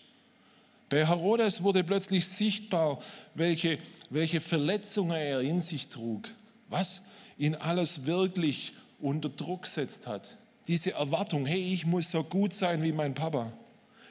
Bei 0.89 1.05
Herodes 1.05 1.63
wurde 1.63 1.83
plötzlich 1.83 2.27
sichtbar, 2.27 2.99
welche, 3.33 3.79
welche 4.09 4.39
Verletzungen 4.39 5.17
er 5.17 5.41
in 5.41 5.59
sich 5.59 5.87
trug, 5.87 6.29
was 6.69 7.01
ihn 7.37 7.55
alles 7.55 8.05
wirklich 8.05 8.73
unter 8.99 9.29
Druck 9.29 9.63
gesetzt 9.63 10.05
hat. 10.05 10.35
Diese 10.67 10.93
Erwartung, 10.93 11.45
hey, 11.45 11.73
ich 11.73 11.85
muss 11.85 12.11
so 12.11 12.23
gut 12.23 12.53
sein 12.53 12.83
wie 12.83 12.91
mein 12.91 13.13
Papa. 13.13 13.51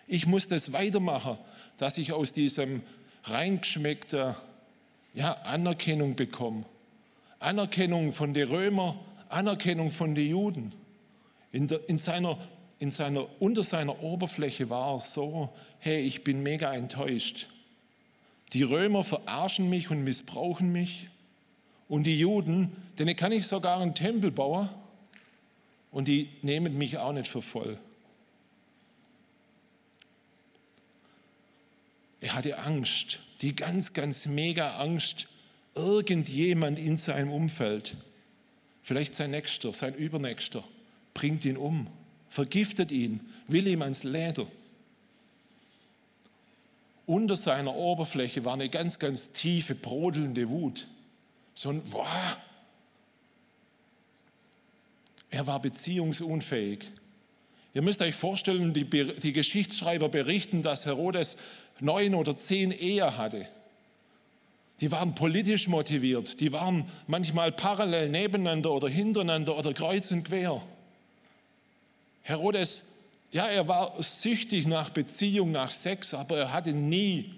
Ich 0.07 0.27
muss 0.27 0.49
das 0.49 0.73
weitermachen, 0.73 1.39
dass 1.79 1.97
ich 1.99 2.13
aus 2.13 2.33
diesem 2.33 2.83
reingeschmeckten 3.25 4.35
ja, 5.15 5.33
Anerkennung 5.45 6.15
bekomme 6.17 6.65
Anerkennung 7.43 8.13
von 8.13 8.33
den 8.33 8.49
Römern, 8.49 8.99
Anerkennung 9.29 9.91
von 9.91 10.15
den 10.15 10.31
Juden. 10.31 10.73
In, 11.51 11.67
der, 11.67 11.81
in, 11.89 11.99
seiner, 11.99 12.39
in 12.79 12.91
seiner, 12.91 13.27
unter 13.41 13.63
seiner 13.63 14.03
Oberfläche 14.03 14.71
war 14.71 14.97
es 14.97 15.13
so, 15.13 15.53
hey, 15.81 16.01
ich 16.01 16.25
bin 16.25 16.43
mega 16.43 16.73
enttäuscht. 16.73 17.49
Die 18.53 18.63
Römer 18.63 19.03
verarschen 19.03 19.69
mich 19.69 19.91
und 19.91 20.05
missbrauchen 20.05 20.71
mich. 20.71 21.09
Und 21.89 22.05
die 22.05 22.19
Juden, 22.19 22.73
denen 22.99 23.17
kann 23.17 23.33
ich 23.33 23.47
sogar 23.47 23.81
einen 23.81 23.95
Tempel 23.95 24.31
bauen 24.31 24.69
und 25.93 26.09
die 26.09 26.29
nehmen 26.43 26.77
mich 26.77 26.99
auch 26.99 27.13
nicht 27.13 27.29
für 27.29 27.43
voll. 27.43 27.79
hatte 32.35 32.59
Angst, 32.59 33.21
die 33.41 33.55
ganz, 33.55 33.93
ganz 33.93 34.27
mega 34.27 34.79
Angst, 34.79 35.29
irgendjemand 35.75 36.79
in 36.79 36.97
seinem 36.97 37.31
Umfeld, 37.31 37.95
vielleicht 38.83 39.15
sein 39.15 39.31
Nächster, 39.31 39.73
sein 39.73 39.95
Übernächster, 39.95 40.65
bringt 41.15 41.45
ihn 41.45 41.57
um, 41.57 41.87
vergiftet 42.29 42.91
ihn, 42.91 43.21
will 43.47 43.67
ihm 43.67 43.83
ans 43.83 44.05
Leder. 44.05 44.47
Unter 47.07 47.37
seiner 47.37 47.75
Oberfläche 47.75 48.45
war 48.45 48.55
eine 48.55 48.69
ganz, 48.69 48.99
ganz 48.99 49.33
tiefe, 49.33 49.75
brodelnde 49.75 50.49
Wut. 50.49 50.87
So 51.55 51.71
ein, 51.71 51.83
boah. 51.83 52.37
Er 55.33 55.47
war 55.47 55.61
beziehungsunfähig. 55.61 56.91
Ihr 57.73 57.81
müsst 57.81 58.03
euch 58.03 58.15
vorstellen, 58.15 58.75
die, 58.75 58.85
die 58.85 59.33
Geschichtsschreiber 59.33 60.11
berichten, 60.11 60.61
dass 60.61 60.85
Herodes 60.85 61.39
neun 61.81 62.15
oder 62.15 62.37
zehn 62.37 62.71
Ehe 62.71 63.17
hatte. 63.17 63.49
Die 64.81 64.93
waren 64.93 65.15
politisch 65.15 65.69
motiviert, 65.69 66.39
die 66.41 66.53
waren 66.53 66.85
manchmal 67.07 67.51
parallel 67.51 68.11
nebeneinander 68.11 68.73
oder 68.73 68.91
hintereinander 68.91 69.57
oder 69.57 69.73
kreuz 69.73 70.11
und 70.11 70.25
quer. 70.25 70.61
Herodes, 72.23 72.85
ja, 73.31 73.47
er 73.47 73.67
war 73.67 73.95
süchtig 74.03 74.67
nach 74.67 74.91
Beziehung, 74.91 75.51
nach 75.51 75.71
Sex, 75.71 76.13
aber 76.13 76.37
er 76.37 76.53
hatte 76.53 76.73
nie 76.73 77.33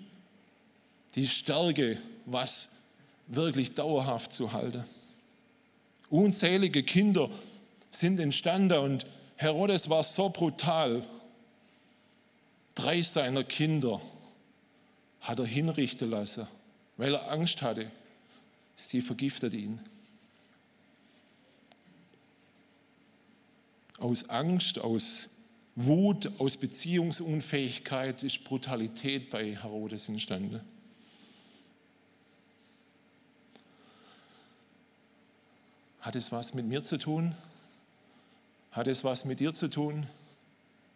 die 1.14 1.28
Stärke, 1.28 1.96
was 2.26 2.70
wirklich 3.28 3.72
dauerhaft 3.74 4.32
zu 4.32 4.52
halten. 4.52 4.82
Unzählige 6.10 6.82
Kinder 6.82 7.30
sind 7.94 8.18
entstanden 8.18 8.78
und 8.78 9.06
Herodes 9.36 9.88
war 9.88 10.02
so 10.02 10.28
brutal. 10.28 11.06
Drei 12.74 13.00
seiner 13.02 13.44
Kinder 13.44 14.00
hat 15.20 15.38
er 15.38 15.46
hinrichten 15.46 16.10
lassen, 16.10 16.46
weil 16.96 17.14
er 17.14 17.30
Angst 17.30 17.62
hatte. 17.62 17.90
Sie 18.76 19.00
vergiftet 19.00 19.54
ihn. 19.54 19.80
Aus 23.98 24.28
Angst, 24.28 24.78
aus 24.78 25.30
Wut, 25.76 26.30
aus 26.38 26.56
Beziehungsunfähigkeit 26.56 28.22
ist 28.22 28.42
Brutalität 28.44 29.30
bei 29.30 29.54
Herodes 29.54 30.08
entstanden. 30.08 30.60
Hat 36.00 36.16
es 36.16 36.30
was 36.32 36.54
mit 36.54 36.66
mir 36.66 36.82
zu 36.84 36.98
tun? 36.98 37.34
Hat 38.74 38.88
es 38.88 39.04
was 39.04 39.24
mit 39.24 39.38
dir 39.38 39.52
zu 39.52 39.68
tun? 39.68 40.04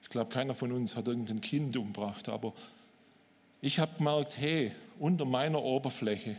Ich 0.02 0.08
glaube, 0.08 0.32
keiner 0.32 0.54
von 0.54 0.72
uns 0.72 0.96
hat 0.96 1.06
irgendein 1.06 1.40
Kind 1.40 1.76
umgebracht, 1.76 2.28
aber 2.28 2.52
ich 3.62 3.78
habe 3.78 3.96
gemerkt, 3.98 4.36
hey, 4.36 4.72
unter 4.98 5.24
meiner 5.24 5.62
Oberfläche, 5.62 6.36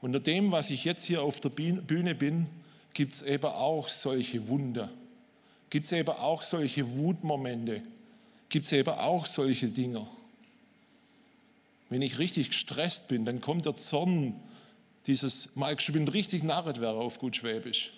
unter 0.00 0.20
dem, 0.20 0.52
was 0.52 0.70
ich 0.70 0.84
jetzt 0.84 1.02
hier 1.02 1.22
auf 1.22 1.40
der 1.40 1.48
Bühne 1.48 2.14
bin, 2.14 2.46
gibt 2.94 3.14
es 3.14 3.22
eben 3.22 3.46
auch 3.46 3.88
solche 3.88 4.46
Wunder. 4.46 4.88
Gibt 5.70 5.86
es 5.86 5.92
eben 5.92 6.08
auch 6.08 6.42
solche 6.42 6.96
Wutmomente. 6.96 7.82
Gibt 8.48 8.66
es 8.66 8.72
eben 8.72 8.94
auch 8.94 9.26
solche 9.26 9.66
Dinger. 9.66 10.06
Wenn 11.90 12.00
ich 12.00 12.20
richtig 12.20 12.50
gestresst 12.50 13.08
bin, 13.08 13.24
dann 13.24 13.40
kommt 13.40 13.64
der 13.64 13.74
Zorn, 13.74 14.34
dieses, 15.08 15.48
ich 15.56 15.92
bin 15.92 16.06
richtig 16.06 16.44
narret 16.44 16.80
wäre 16.80 16.94
auf 16.94 17.18
gut 17.18 17.34
Schwäbisch. 17.34 17.90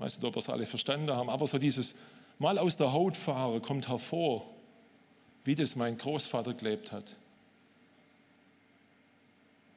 Ich 0.00 0.04
weiß 0.04 0.16
nicht, 0.16 0.26
ob 0.26 0.34
wir 0.34 0.38
es 0.38 0.48
alle 0.48 0.64
verstanden 0.64 1.10
haben, 1.10 1.28
aber 1.28 1.46
so 1.46 1.58
dieses 1.58 1.94
mal 2.38 2.56
aus 2.56 2.78
der 2.78 2.90
Haut 2.94 3.18
fahren 3.18 3.60
kommt 3.60 3.90
hervor, 3.90 4.46
wie 5.44 5.54
das 5.54 5.76
mein 5.76 5.98
Großvater 5.98 6.54
gelebt 6.54 6.90
hat. 6.90 7.16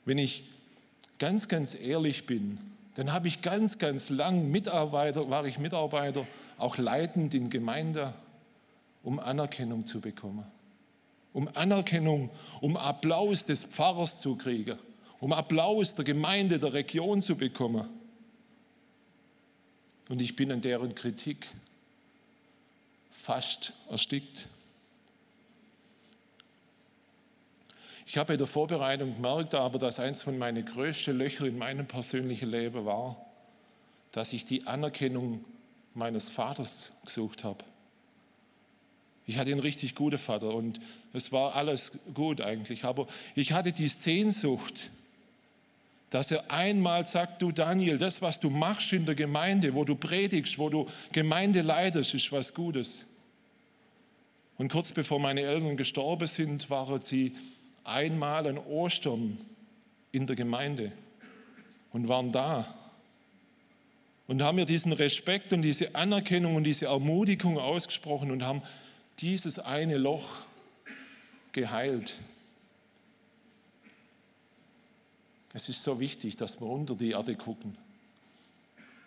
Wenn 0.06 0.18
ich 0.18 0.46
ganz, 1.20 1.50
ganz 1.50 1.76
ehrlich 1.76 2.26
bin, 2.26 2.58
dann 2.96 3.12
habe 3.12 3.28
ich 3.28 3.42
ganz, 3.42 3.80
ganz 3.80 4.10
lang 4.10 4.50
Mitarbeiter, 4.50 5.30
war 5.30 5.44
ich 5.44 5.60
Mitarbeiter, 5.60 6.26
auch 6.58 6.78
leitend 6.78 7.34
in 7.34 7.50
Gemeinde, 7.50 8.14
um 9.04 9.20
Anerkennung 9.20 9.86
zu 9.86 10.00
bekommen. 10.00 10.46
Um 11.34 11.50
Anerkennung, 11.54 12.30
um 12.62 12.78
Applaus 12.78 13.44
des 13.44 13.66
Pfarrers 13.66 14.22
zu 14.22 14.38
kriegen, 14.38 14.80
um 15.20 15.34
Applaus 15.34 15.96
der 15.96 16.06
Gemeinde, 16.06 16.60
der 16.60 16.72
Region 16.72 17.20
zu 17.20 17.36
bekommen. 17.36 17.90
Und 20.14 20.22
ich 20.22 20.36
bin 20.36 20.52
an 20.52 20.62
deren 20.62 20.94
Kritik 20.94 21.48
fast 23.10 23.74
erstickt. 23.90 24.46
Ich 28.06 28.16
habe 28.20 28.34
in 28.34 28.38
der 28.38 28.46
Vorbereitung 28.46 29.16
gemerkt, 29.16 29.56
aber 29.56 29.80
dass 29.80 30.00
eins 30.00 30.22
von 30.22 30.38
meinen 30.38 30.64
größten 30.66 31.18
Löchern 31.18 31.48
in 31.48 31.58
meinem 31.58 31.88
persönlichen 31.88 32.52
Leben 32.52 32.86
war, 32.86 33.26
dass 34.12 34.34
ich 34.34 34.46
die 34.46 34.68
Anerkennung 34.68 35.44
meines 35.96 36.30
Vaters 36.30 36.92
gesucht 37.04 37.44
habe. 37.44 37.66
Ich 39.26 39.40
hatte 39.40 39.50
einen 39.50 39.62
richtig 39.62 39.96
guten 39.96 40.20
Vater 40.20 40.54
und 40.54 40.80
es 41.14 41.32
war 41.32 41.56
alles 41.56 41.92
gut 42.14 42.40
eigentlich, 42.40 42.84
aber 42.84 43.08
ich 43.34 43.52
hatte 43.52 43.72
die 43.72 43.88
Sehnsucht, 43.88 44.92
dass 46.14 46.30
er 46.30 46.52
einmal 46.52 47.08
sagt, 47.08 47.42
du 47.42 47.52
Daniel, 47.52 47.98
das, 47.98 48.22
was 48.22 48.40
du 48.40 48.52
machst 48.52 48.94
in 48.94 49.04
der 49.08 49.16
Gemeinde, 49.16 49.74
wo 49.74 49.84
du 49.84 49.96
predigst, 49.96 50.60
wo 50.60 50.70
du 50.70 50.88
Gemeinde 51.12 51.62
leidest, 51.62 52.14
ist 52.14 52.32
was 52.32 52.54
Gutes. 52.54 53.08
Und 54.60 54.72
kurz 54.72 54.92
bevor 54.92 55.20
meine 55.20 55.42
Eltern 55.42 55.76
gestorben 55.76 56.28
sind, 56.28 56.70
waren 56.70 57.02
sie 57.02 57.36
einmal 57.84 58.46
an 58.46 58.60
Ostern 58.60 59.40
in 60.12 60.28
der 60.28 60.36
Gemeinde 60.36 60.92
und 61.92 62.08
waren 62.08 62.32
da 62.32 62.72
und 64.28 64.44
haben 64.44 64.58
mir 64.58 64.66
diesen 64.66 64.94
Respekt 64.94 65.52
und 65.52 65.64
diese 65.64 65.96
Anerkennung 65.96 66.56
und 66.56 66.64
diese 66.64 66.86
Ermutigung 66.86 67.58
ausgesprochen 67.58 68.30
und 68.30 68.44
haben 68.44 68.62
dieses 69.20 69.58
eine 69.58 69.98
Loch 69.98 70.30
geheilt. 71.54 72.20
Es 75.54 75.70
ist 75.70 75.84
so 75.84 76.00
wichtig, 76.00 76.36
dass 76.36 76.60
wir 76.60 76.68
unter 76.68 76.96
die 76.96 77.12
Erde 77.12 77.36
gucken, 77.36 77.78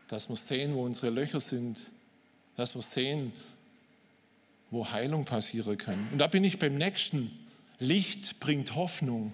dass 0.09 0.29
wir 0.29 0.37
sehen, 0.37 0.75
wo 0.75 0.85
unsere 0.85 1.11
Löcher 1.11 1.41
sind, 1.41 1.87
dass 2.57 2.75
wir 2.75 2.83
sehen, 2.83 3.33
wo 4.71 4.89
Heilung 4.89 5.25
passieren 5.25 5.77
kann. 5.77 6.09
Und 6.13 6.19
da 6.19 6.27
bin 6.27 6.45
ich 6.45 6.59
beim 6.59 6.77
nächsten. 6.77 7.31
Licht 7.79 8.41
bringt 8.41 8.75
Hoffnung. 8.75 9.33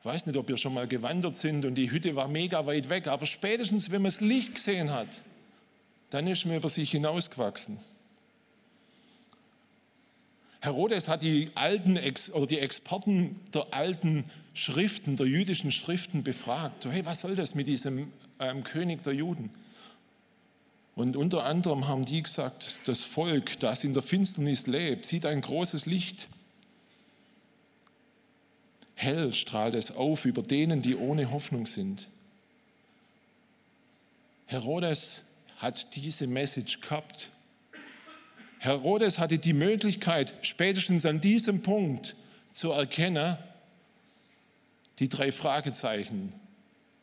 Ich 0.00 0.04
weiß 0.04 0.26
nicht, 0.26 0.36
ob 0.36 0.48
ihr 0.48 0.56
schon 0.56 0.74
mal 0.74 0.88
gewandert 0.88 1.36
sind 1.36 1.64
und 1.64 1.74
die 1.74 1.90
Hütte 1.90 2.16
war 2.16 2.26
mega 2.26 2.64
weit 2.64 2.88
weg, 2.88 3.06
aber 3.06 3.26
spätestens, 3.26 3.90
wenn 3.90 4.02
man 4.02 4.10
das 4.10 4.20
Licht 4.20 4.54
gesehen 4.54 4.90
hat, 4.90 5.20
dann 6.08 6.26
ist 6.26 6.46
man 6.46 6.56
über 6.56 6.68
sich 6.68 6.90
hinausgewachsen. 6.90 7.78
Herodes 10.60 11.08
hat 11.08 11.22
die 11.22 11.50
alten 11.54 11.98
oder 12.32 12.46
die 12.46 12.58
Experten 12.58 13.38
der 13.54 13.72
alten 13.72 14.24
Schriften, 14.52 15.16
der 15.16 15.26
jüdischen 15.26 15.72
Schriften 15.72 16.22
befragt. 16.22 16.84
hey, 16.84 17.04
was 17.06 17.22
soll 17.22 17.34
das 17.34 17.54
mit 17.54 17.66
diesem 17.66 18.12
ähm, 18.38 18.62
König 18.62 19.02
der 19.02 19.14
Juden? 19.14 19.50
Und 20.94 21.16
unter 21.16 21.44
anderem 21.44 21.88
haben 21.88 22.04
die 22.04 22.22
gesagt, 22.22 22.78
das 22.84 23.02
Volk, 23.02 23.58
das 23.60 23.84
in 23.84 23.94
der 23.94 24.02
Finsternis 24.02 24.66
lebt, 24.66 25.06
sieht 25.06 25.24
ein 25.24 25.40
großes 25.40 25.86
Licht. 25.86 26.28
Hell 28.96 29.32
strahlt 29.32 29.74
es 29.74 29.96
auf 29.96 30.26
über 30.26 30.42
denen, 30.42 30.82
die 30.82 30.94
ohne 30.94 31.30
Hoffnung 31.30 31.64
sind. 31.64 32.06
Herodes 34.44 35.24
hat 35.56 35.96
diese 35.96 36.26
Message 36.26 36.82
gehabt 36.82 37.30
Herodes 38.60 39.18
hatte 39.18 39.38
die 39.38 39.54
Möglichkeit, 39.54 40.34
spätestens 40.42 41.06
an 41.06 41.22
diesem 41.22 41.62
Punkt 41.62 42.14
zu 42.50 42.70
erkennen, 42.72 43.38
die 44.98 45.08
drei 45.08 45.32
Fragezeichen, 45.32 46.34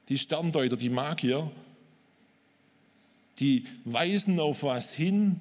die 0.08 0.20
Sterndeuter, 0.20 0.78
die 0.78 0.92
Magier, 0.92 1.52
die 3.40 3.66
weisen 3.86 4.40
auf 4.40 4.62
was 4.62 4.94
hin, 4.94 5.40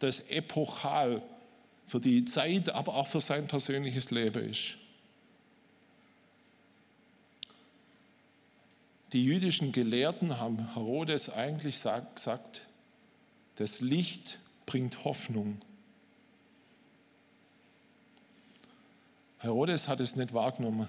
das 0.00 0.28
epochal 0.28 1.22
für 1.86 2.00
die 2.00 2.24
Zeit, 2.24 2.70
aber 2.70 2.96
auch 2.96 3.06
für 3.06 3.20
sein 3.20 3.46
persönliches 3.46 4.10
Leben 4.10 4.50
ist. 4.50 4.74
Die 9.12 9.24
jüdischen 9.24 9.70
Gelehrten 9.70 10.40
haben 10.40 10.74
Herodes 10.74 11.30
eigentlich 11.30 11.76
gesagt, 11.76 12.62
das 13.54 13.80
Licht 13.80 14.40
bringt 14.68 15.04
Hoffnung. 15.04 15.56
Herodes 19.38 19.88
hat 19.88 19.98
es 20.00 20.14
nicht 20.14 20.34
wahrgenommen. 20.34 20.86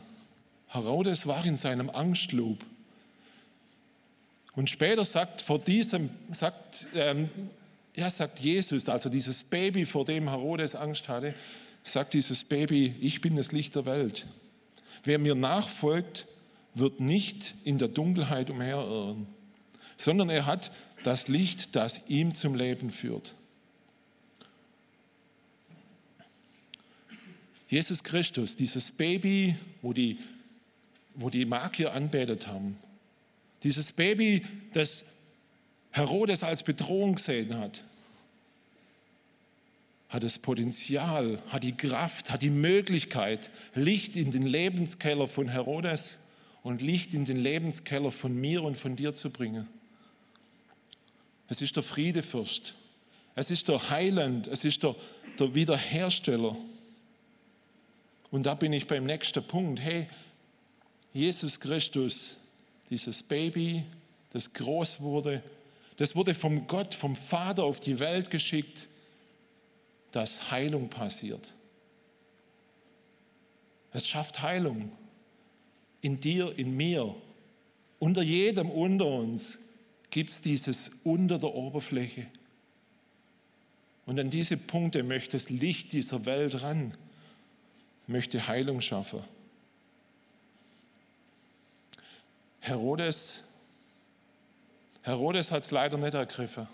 Herodes 0.67 1.27
war 1.27 1.45
in 1.45 1.55
seinem 1.55 1.89
Angstlob. 1.89 2.57
Und 4.53 4.69
später 4.69 5.05
sagt 5.05 5.39
vor 5.39 5.59
diesem, 5.59 6.09
sagt, 6.33 6.87
ähm, 6.93 7.29
ja, 7.95 8.09
sagt 8.09 8.41
Jesus, 8.41 8.89
also 8.89 9.07
dieses 9.07 9.45
Baby, 9.45 9.85
vor 9.85 10.03
dem 10.03 10.27
Herodes 10.27 10.75
Angst 10.75 11.07
hatte, 11.07 11.33
sagt 11.81 12.13
dieses 12.13 12.43
Baby, 12.43 12.93
ich 12.99 13.21
bin 13.21 13.37
das 13.37 13.53
Licht 13.53 13.75
der 13.75 13.85
Welt. 13.85 14.25
Wer 15.05 15.19
mir 15.19 15.35
nachfolgt, 15.35 16.25
wird 16.73 16.99
nicht 16.99 17.53
in 17.63 17.77
der 17.77 17.87
Dunkelheit 17.87 18.49
umherirren, 18.49 19.25
sondern 19.95 20.29
er 20.29 20.45
hat 20.45 20.69
das 21.03 21.29
Licht, 21.29 21.77
das 21.77 22.01
ihm 22.09 22.35
zum 22.35 22.55
Leben 22.55 22.89
führt. 22.89 23.35
Jesus 27.69 28.03
Christus, 28.03 28.55
dieses 28.55 28.91
Baby, 28.91 29.55
wo 29.81 29.93
die, 29.93 30.17
wo 31.13 31.29
die 31.29 31.45
Magier 31.45 31.93
anbetet 31.93 32.47
haben, 32.47 32.75
dieses 33.63 33.91
Baby, 33.91 34.43
das 34.73 35.05
Herodes 35.91 36.43
als 36.43 36.63
Bedrohung 36.63 37.15
gesehen 37.15 37.55
hat, 37.57 37.83
hat 40.09 40.23
das 40.23 40.39
Potenzial, 40.39 41.39
hat 41.49 41.63
die 41.63 41.77
Kraft, 41.77 42.31
hat 42.31 42.41
die 42.41 42.49
Möglichkeit, 42.49 43.51
Licht 43.75 44.15
in 44.15 44.31
den 44.31 44.47
Lebenskeller 44.47 45.27
von 45.27 45.47
Herodes 45.47 46.17
und 46.63 46.81
Licht 46.81 47.13
in 47.13 47.25
den 47.25 47.37
Lebenskeller 47.37 48.11
von 48.11 48.35
mir 48.35 48.63
und 48.63 48.75
von 48.75 48.95
dir 48.95 49.13
zu 49.13 49.29
bringen. 49.29 49.67
Es 51.47 51.61
ist 51.61 51.75
der 51.75 51.83
Friedefürst, 51.83 52.73
es 53.35 53.51
ist 53.51 53.67
der 53.67 53.89
Heiland, 53.91 54.47
es 54.47 54.63
ist 54.63 54.81
der, 54.81 54.95
der 55.37 55.53
Wiederhersteller. 55.53 56.55
Und 58.31 58.45
da 58.45 58.53
bin 58.55 58.73
ich 58.73 58.87
beim 58.87 59.05
nächsten 59.05 59.43
Punkt. 59.43 59.79
Hey, 59.79 60.07
Jesus 61.13 61.59
Christus, 61.59 62.37
dieses 62.89 63.23
Baby, 63.23 63.83
das 64.31 64.53
groß 64.53 65.01
wurde, 65.01 65.41
das 65.97 66.15
wurde 66.15 66.33
vom 66.33 66.67
Gott, 66.67 66.93
vom 66.93 67.15
Vater 67.15 67.63
auf 67.63 67.79
die 67.79 67.99
Welt 67.99 68.29
geschickt, 68.29 68.87
dass 70.11 70.51
Heilung 70.51 70.89
passiert. 70.89 71.53
Es 73.91 74.07
schafft 74.07 74.41
Heilung 74.41 74.91
in 76.01 76.19
dir, 76.19 76.57
in 76.57 76.75
mir. 76.75 77.15
Unter 77.97 78.21
jedem 78.21 78.69
unter 78.69 79.07
uns 79.07 79.57
gibt 80.09 80.31
es 80.31 80.41
dieses 80.41 80.91
unter 81.03 81.37
der 81.37 81.53
Oberfläche. 81.53 82.27
Und 84.05 84.19
an 84.19 84.29
diese 84.29 84.57
Punkte 84.57 85.03
möchte 85.03 85.31
das 85.31 85.49
Licht 85.49 85.91
dieser 85.91 86.25
Welt 86.25 86.61
ran, 86.61 86.95
möchte 88.09 88.47
Heilung 88.47 88.81
schaffen. 88.81 89.21
Herodes, 92.59 93.43
Herodes 95.03 95.51
hat 95.51 95.63
es 95.63 95.71
leider 95.71 95.97
nicht 95.97 96.15
ergriffen. 96.15 96.67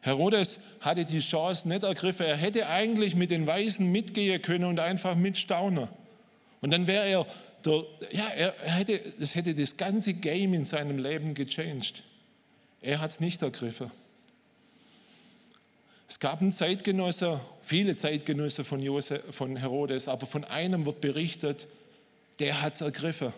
Herodes 0.00 0.60
hatte 0.80 1.04
die 1.04 1.20
Chance 1.20 1.68
nicht 1.68 1.82
ergriffen. 1.82 2.26
Er 2.26 2.36
hätte 2.36 2.66
eigentlich 2.68 3.14
mit 3.14 3.30
den 3.30 3.46
Weisen 3.46 3.90
mitgehen 3.92 4.40
können 4.40 4.64
und 4.64 4.78
einfach 4.78 5.14
mitstaunen. 5.14 5.88
Und 6.60 6.70
dann 6.70 6.86
wäre 6.86 7.06
er, 7.06 7.26
der, 7.64 7.84
ja, 8.12 8.28
er 8.28 8.52
hätte, 8.72 9.00
das 9.18 9.34
hätte 9.34 9.54
das 9.54 9.76
ganze 9.76 10.14
Game 10.14 10.54
in 10.54 10.64
seinem 10.64 10.98
Leben 10.98 11.34
gechanged. 11.34 12.02
Er 12.82 13.00
hat 13.00 13.10
es 13.10 13.20
nicht 13.20 13.42
ergriffen. 13.42 13.90
Es 16.10 16.18
gab 16.18 16.40
einen 16.40 16.50
Zeitgenosse, 16.50 17.40
viele 17.62 17.94
Zeitgenosse 17.94 18.64
von, 18.64 18.82
Josef, 18.82 19.22
von 19.30 19.54
Herodes, 19.54 20.08
aber 20.08 20.26
von 20.26 20.42
einem 20.42 20.84
wird 20.84 21.00
berichtet, 21.00 21.68
der 22.40 22.60
hat 22.62 22.74
es 22.74 22.80
ergriffen. 22.80 23.32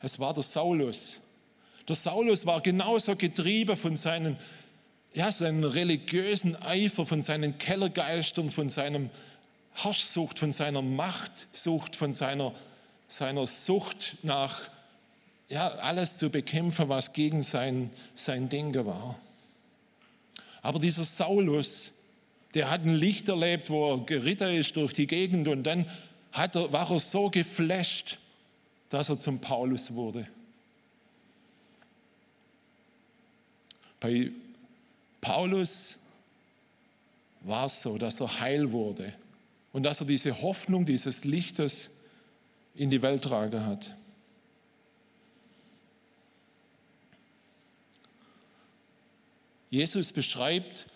Es 0.00 0.20
war 0.20 0.32
der 0.32 0.44
Saulus. 0.44 1.20
Der 1.88 1.96
Saulus 1.96 2.46
war 2.46 2.60
genauso 2.60 3.16
getrieben 3.16 3.76
von 3.76 3.96
seinen 3.96 4.36
ja, 5.14 5.32
seinen 5.32 5.64
religiösen 5.64 6.60
Eifer, 6.62 7.04
von 7.04 7.22
seinen 7.22 7.58
Kellergeistern, 7.58 8.50
von 8.50 8.68
seinem 8.68 9.10
Herrschsucht, 9.72 10.38
von 10.38 10.52
seiner 10.52 10.82
Machtsucht, 10.82 11.96
von 11.96 12.12
seiner, 12.12 12.52
seiner 13.08 13.48
Sucht 13.48 14.16
nach 14.22 14.60
ja, 15.48 15.68
alles 15.68 16.18
zu 16.18 16.30
bekämpfen, 16.30 16.88
was 16.88 17.12
gegen 17.12 17.42
sein, 17.42 17.90
sein 18.14 18.48
Denken 18.48 18.86
war. 18.86 19.18
Aber 20.64 20.78
dieser 20.78 21.04
Saulus, 21.04 21.92
der 22.54 22.70
hat 22.70 22.84
ein 22.84 22.94
Licht 22.94 23.28
erlebt, 23.28 23.68
wo 23.68 23.92
er 23.92 23.98
geritten 23.98 24.48
ist 24.48 24.74
durch 24.74 24.94
die 24.94 25.06
Gegend 25.06 25.46
und 25.46 25.62
dann 25.62 25.84
hat 26.32 26.56
er, 26.56 26.72
war 26.72 26.90
er 26.90 26.98
so 26.98 27.28
geflasht, 27.28 28.18
dass 28.88 29.10
er 29.10 29.18
zum 29.18 29.38
Paulus 29.38 29.92
wurde. 29.92 30.26
Bei 34.00 34.30
Paulus 35.20 35.98
war 37.42 37.66
es 37.66 37.82
so, 37.82 37.98
dass 37.98 38.20
er 38.20 38.40
heil 38.40 38.72
wurde 38.72 39.12
und 39.74 39.82
dass 39.82 40.00
er 40.00 40.06
diese 40.06 40.40
Hoffnung 40.40 40.86
dieses 40.86 41.24
Lichtes 41.24 41.90
in 42.74 42.88
die 42.88 43.02
Welt 43.02 43.22
tragen 43.22 43.66
hat. 43.66 43.90
Jesus 49.74 50.12
beschreibt 50.12 50.86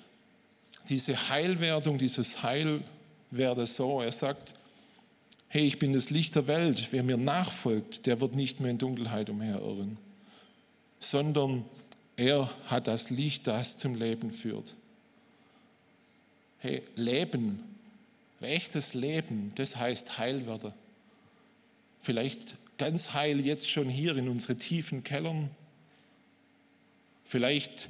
diese 0.88 1.30
Heilwerdung, 1.30 1.98
dieses 1.98 2.44
Heilwerde 2.44 3.66
so. 3.66 4.00
Er 4.00 4.12
sagt, 4.12 4.54
hey, 5.48 5.66
ich 5.66 5.80
bin 5.80 5.92
das 5.92 6.10
Licht 6.10 6.36
der 6.36 6.46
Welt. 6.46 6.86
Wer 6.92 7.02
mir 7.02 7.16
nachfolgt, 7.16 8.06
der 8.06 8.20
wird 8.20 8.36
nicht 8.36 8.60
mehr 8.60 8.70
in 8.70 8.78
Dunkelheit 8.78 9.30
umherirren, 9.30 9.98
sondern 11.00 11.64
er 12.14 12.48
hat 12.66 12.86
das 12.86 13.10
Licht, 13.10 13.48
das 13.48 13.78
zum 13.78 13.96
Leben 13.96 14.30
führt. 14.30 14.76
Hey, 16.58 16.84
Leben, 16.94 17.64
echtes 18.40 18.94
Leben, 18.94 19.50
das 19.56 19.74
heißt 19.74 20.18
Heilwerde. 20.18 20.72
Vielleicht 22.00 22.54
ganz 22.78 23.12
heil 23.12 23.44
jetzt 23.44 23.68
schon 23.68 23.88
hier 23.88 24.16
in 24.16 24.28
unsere 24.28 24.56
tiefen 24.56 25.02
Kellern. 25.02 25.50
Vielleicht 27.24 27.88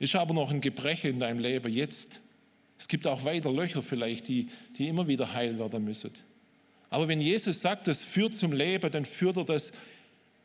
ist 0.00 0.16
aber 0.16 0.34
noch 0.34 0.50
ein 0.50 0.60
Gebreche 0.60 1.08
in 1.08 1.20
deinem 1.20 1.38
Leben 1.38 1.72
jetzt. 1.72 2.20
Es 2.76 2.88
gibt 2.88 3.06
auch 3.06 3.24
weiter 3.24 3.52
Löcher 3.52 3.82
vielleicht, 3.82 4.26
die, 4.26 4.48
die 4.76 4.88
immer 4.88 5.06
wieder 5.06 5.34
heil 5.34 5.58
werden 5.58 5.84
müssen. 5.84 6.10
Aber 6.88 7.06
wenn 7.06 7.20
Jesus 7.20 7.60
sagt, 7.60 7.86
das 7.86 8.02
führt 8.02 8.34
zum 8.34 8.52
Leben, 8.52 8.90
dann 8.90 9.04
führt 9.04 9.36
er 9.36 9.44
das 9.44 9.72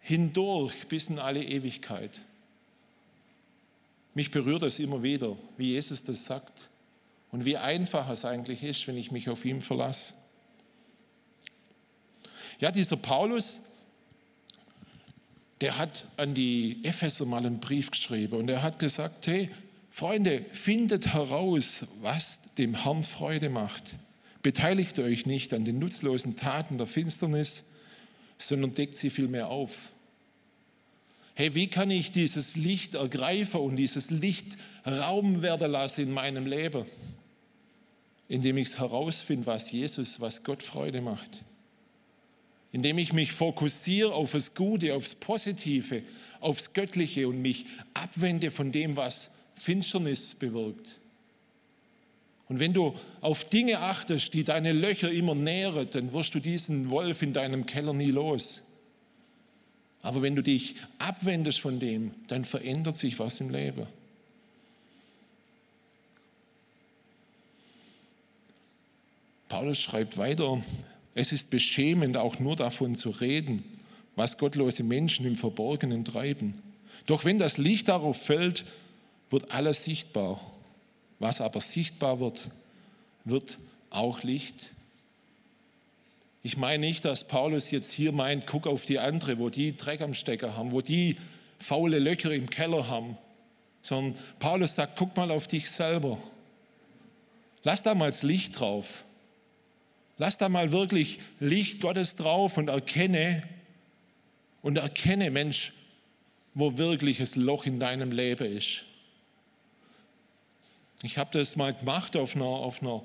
hindurch 0.02 0.88
bis 0.88 1.08
in 1.08 1.18
alle 1.18 1.44
Ewigkeit. 1.44 2.22
Mich 4.14 4.30
berührt 4.30 4.62
es 4.64 4.78
immer 4.78 5.02
wieder, 5.02 5.36
wie 5.58 5.72
Jesus 5.72 6.04
das 6.04 6.26
sagt 6.26 6.70
und 7.32 7.46
wie 7.46 7.58
einfach 7.58 8.10
es 8.10 8.26
eigentlich 8.26 8.62
ist, 8.62 8.86
wenn 8.88 8.98
ich 8.98 9.12
mich 9.12 9.30
auf 9.30 9.44
ihn 9.46 9.62
verlasse. 9.62 10.14
Ja, 12.60 12.72
dieser 12.72 12.98
Paulus, 12.98 13.62
der 15.62 15.78
hat 15.78 16.06
an 16.18 16.34
die 16.34 16.84
Epheser 16.84 17.26
mal 17.26 17.46
einen 17.46 17.60
Brief 17.60 17.92
geschrieben 17.92 18.36
und 18.36 18.50
er 18.50 18.62
hat 18.62 18.80
gesagt, 18.80 19.28
hey, 19.28 19.50
Freunde, 19.90 20.46
findet 20.52 21.14
heraus, 21.14 21.86
was 22.02 22.40
dem 22.58 22.84
Herrn 22.84 23.04
Freude 23.04 23.50
macht. 23.50 23.96
Beteiligt 24.42 25.00
euch 25.00 25.26
nicht 25.26 25.54
an 25.54 25.64
den 25.64 25.80
nutzlosen 25.80 26.36
Taten 26.36 26.78
der 26.78 26.88
Finsternis, 26.88 27.64
sondern 28.38 28.74
deckt 28.74 28.98
sie 28.98 29.10
vielmehr 29.10 29.48
auf 29.48 29.90
hey, 31.36 31.54
wie 31.54 31.68
kann 31.68 31.92
ich 31.92 32.12
dieses 32.12 32.56
Licht 32.56 32.96
ergreifen 32.96 33.60
und 33.60 33.76
dieses 33.76 34.10
Licht 34.10 34.58
Raum 34.86 35.42
werden 35.42 35.72
lassen 35.72 36.02
in 36.06 36.12
meinem 36.12 36.46
Leben? 36.46 36.86
Indem 38.28 38.58
ich 38.58 38.80
herausfinde, 38.80 39.46
was 39.46 39.72
Jesus, 39.72 40.20
was 40.20 40.42
Gott 40.44 40.64
Freude 40.64 41.02
macht. 41.02 41.44
Indem 42.76 42.98
ich 42.98 43.14
mich 43.14 43.32
fokussiere 43.32 44.14
auf 44.14 44.34
das 44.34 44.54
Gute, 44.54 44.96
aufs 44.96 45.16
Positive, 45.16 46.04
aufs 46.42 46.74
Göttliche 46.74 47.26
und 47.30 47.42
mich 47.42 47.68
abwende 47.94 48.52
von 48.52 48.74
dem, 48.74 48.98
was 48.98 49.32
Finsternis 49.56 50.34
bewirkt. 50.34 50.98
Und 52.50 52.60
wenn 52.60 52.74
du 52.74 52.94
auf 53.22 53.48
Dinge 53.48 53.80
achtest, 53.80 54.34
die 54.34 54.44
deine 54.44 54.74
Löcher 54.74 55.10
immer 55.10 55.36
nähren, 55.36 55.88
dann 55.90 56.12
wirst 56.12 56.36
du 56.36 56.42
diesen 56.42 56.90
Wolf 56.90 57.22
in 57.22 57.32
deinem 57.32 57.66
Keller 57.66 57.94
nie 57.94 58.12
los. 58.12 58.62
Aber 60.02 60.22
wenn 60.22 60.36
du 60.36 60.44
dich 60.44 60.76
abwendest 60.98 61.62
von 61.62 61.80
dem, 61.80 62.12
dann 62.28 62.44
verändert 62.44 62.98
sich 62.98 63.20
was 63.20 63.40
im 63.40 63.52
Leben. 63.52 63.88
Paulus 69.48 69.80
schreibt 69.80 70.18
weiter, 70.18 70.62
es 71.16 71.32
ist 71.32 71.50
beschämend, 71.50 72.18
auch 72.18 72.40
nur 72.40 72.56
davon 72.56 72.94
zu 72.94 73.10
reden, 73.10 73.64
was 74.16 74.38
gottlose 74.38 74.84
Menschen 74.84 75.26
im 75.26 75.38
Verborgenen 75.38 76.06
treiben. 76.06 76.54
Doch 77.08 77.26
wenn 77.26 77.40
das 77.40 77.58
Licht 77.58 77.88
darauf 77.88 78.22
fällt, 78.22 78.66
wird 79.30 79.52
alles 79.52 79.84
sichtbar. 79.84 80.40
Was 81.20 81.42
aber 81.42 81.62
sichtbar 81.62 82.20
wird, 82.20 82.50
wird 83.24 83.58
auch 83.90 84.24
Licht. 84.24 84.72
Ich 86.44 86.58
meine 86.58 86.86
nicht, 86.86 87.06
dass 87.06 87.24
Paulus 87.24 87.72
jetzt 87.72 87.92
hier 87.92 88.12
meint, 88.12 88.46
guck 88.46 88.68
auf 88.68 88.86
die 88.86 89.00
andere, 89.00 89.40
wo 89.40 89.50
die 89.50 89.76
Dreck 89.76 90.02
am 90.02 90.14
Stecker 90.14 90.56
haben, 90.56 90.74
wo 90.74 90.82
die 90.82 91.18
faule 91.58 91.98
Löcher 91.98 92.32
im 92.32 92.50
Keller 92.50 92.88
haben, 92.88 93.18
sondern 93.82 94.20
Paulus 94.40 94.76
sagt, 94.76 94.98
guck 94.98 95.16
mal 95.16 95.32
auf 95.32 95.48
dich 95.48 95.70
selber. 95.72 96.18
Lass 97.64 97.84
da 97.84 97.96
mal 97.96 98.12
das 98.12 98.22
Licht 98.22 98.60
drauf. 98.60 99.06
Lass 100.18 100.38
da 100.38 100.50
mal 100.50 100.72
wirklich 100.72 101.20
Licht 101.40 101.82
Gottes 101.82 102.16
drauf 102.16 102.58
und 102.58 102.70
erkenne 102.70 103.44
und 104.62 104.78
erkenne, 104.78 105.30
Mensch, 105.30 105.74
wo 106.54 106.78
wirklich 106.78 107.18
das 107.18 107.36
Loch 107.36 107.66
in 107.66 107.80
deinem 107.80 108.12
Leben 108.12 108.58
ist. 108.58 108.84
Ich 111.04 111.18
habe 111.18 111.38
das 111.38 111.56
mal 111.56 111.74
gemacht 111.74 112.16
auf 112.16 112.36
einer, 112.36 112.46
auf 112.46 112.82
einer, 112.82 113.04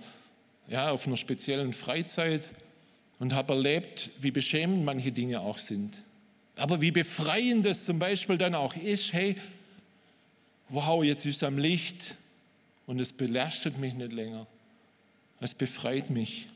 ja, 0.69 0.91
auf 0.91 1.07
einer 1.07 1.17
speziellen 1.17 1.73
Freizeit 1.73 2.51
und 3.19 3.35
habe 3.35 3.55
erlebt, 3.55 4.11
wie 4.21 4.31
beschämend 4.31 4.85
manche 4.85 5.13
Dinge 5.13 5.41
auch 5.41 5.59
sind. 5.59 6.03
Aber 6.57 6.81
wie 6.81 6.93
befreiend 6.93 7.67
es 7.67 7.85
zum 7.85 7.99
Beispiel 7.99 8.39
dann 8.39 8.55
auch 8.55 8.75
ist, 8.77 9.13
hey, 9.13 9.37
wow, 10.69 11.03
jetzt 11.03 11.27
ist 11.27 11.43
am 11.43 11.59
Licht 11.59 12.15
und 12.87 13.01
es 13.01 13.13
belastet 13.13 13.79
mich 13.79 13.95
nicht 13.95 14.13
länger. 14.13 14.47
Es 15.41 15.55
befreit 15.55 16.11
mich. 16.11 16.47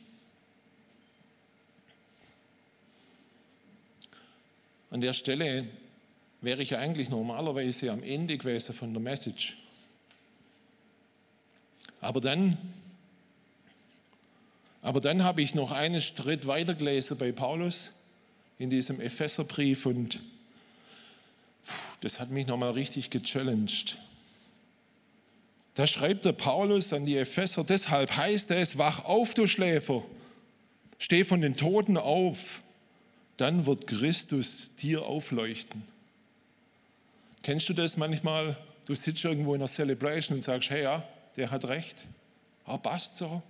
An 4.95 5.01
der 5.01 5.13
Stelle 5.13 5.67
wäre 6.41 6.63
ich 6.63 6.77
eigentlich 6.77 7.09
normalerweise 7.09 7.91
am 7.91 8.05
Ende 8.05 8.39
gewesen 8.39 8.73
von 8.73 8.93
der 8.93 9.03
Message. 9.03 9.57
Aber 12.01 12.21
dann, 12.21 12.57
aber 14.83 15.01
dann 15.01 15.25
habe 15.25 15.43
ich 15.43 15.57
noch 15.57 15.73
einen 15.73 16.01
Schritt 16.01 16.47
weiter 16.47 16.77
gelesen 16.77 17.19
bei 17.19 17.33
Paulus 17.33 17.91
in 18.57 18.71
diesem 18.71 19.01
Epheserbrief 19.01 19.85
und 19.85 20.21
das 22.01 22.21
hat 22.21 22.31
mich 22.31 22.47
nochmal 22.47 22.71
richtig 22.71 23.11
gechallenged. 23.11 23.99
Da 25.75 25.89
schreibt 25.89 26.25
der 26.25 26.35
Paulus 26.35 26.93
an 26.93 27.05
die 27.05 27.17
Epheser, 27.17 27.65
deshalb 27.65 28.17
heißt 28.17 28.53
es, 28.53 28.79
wach 28.79 29.05
auf, 29.07 29.35
du 29.35 29.49
Schläfer, 29.49 30.05
steh 30.99 31.25
von 31.25 31.41
den 31.41 31.57
Toten 31.57 31.97
auf, 31.97 32.61
dann 33.37 33.67
wird 33.67 33.87
Christus 33.87 34.75
dir 34.77 35.05
aufleuchten. 35.05 35.83
Kennst 37.43 37.69
du 37.69 37.73
das 37.73 37.97
manchmal? 37.97 38.57
Du 38.87 38.95
sitzt 38.95 39.25
irgendwo 39.25 39.55
in 39.55 39.61
einer 39.61 39.69
Celebration 39.69 40.37
und 40.37 40.43
sagst, 40.43 40.71
hey 40.71 40.83
ja, 40.83 41.03
der 41.37 41.51
hat 41.51 41.67
recht, 41.67 42.07
ah, 42.65 42.77
passt 42.77 43.19
so. 43.19 43.43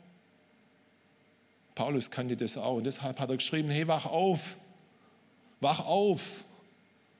Paulus 1.74 2.10
kannte 2.10 2.36
das 2.36 2.56
auch 2.56 2.76
und 2.76 2.84
deshalb 2.84 3.18
hat 3.18 3.30
er 3.30 3.36
geschrieben, 3.36 3.68
hey, 3.68 3.86
wach 3.88 4.06
auf, 4.06 4.56
wach 5.60 5.80
auf 5.80 6.44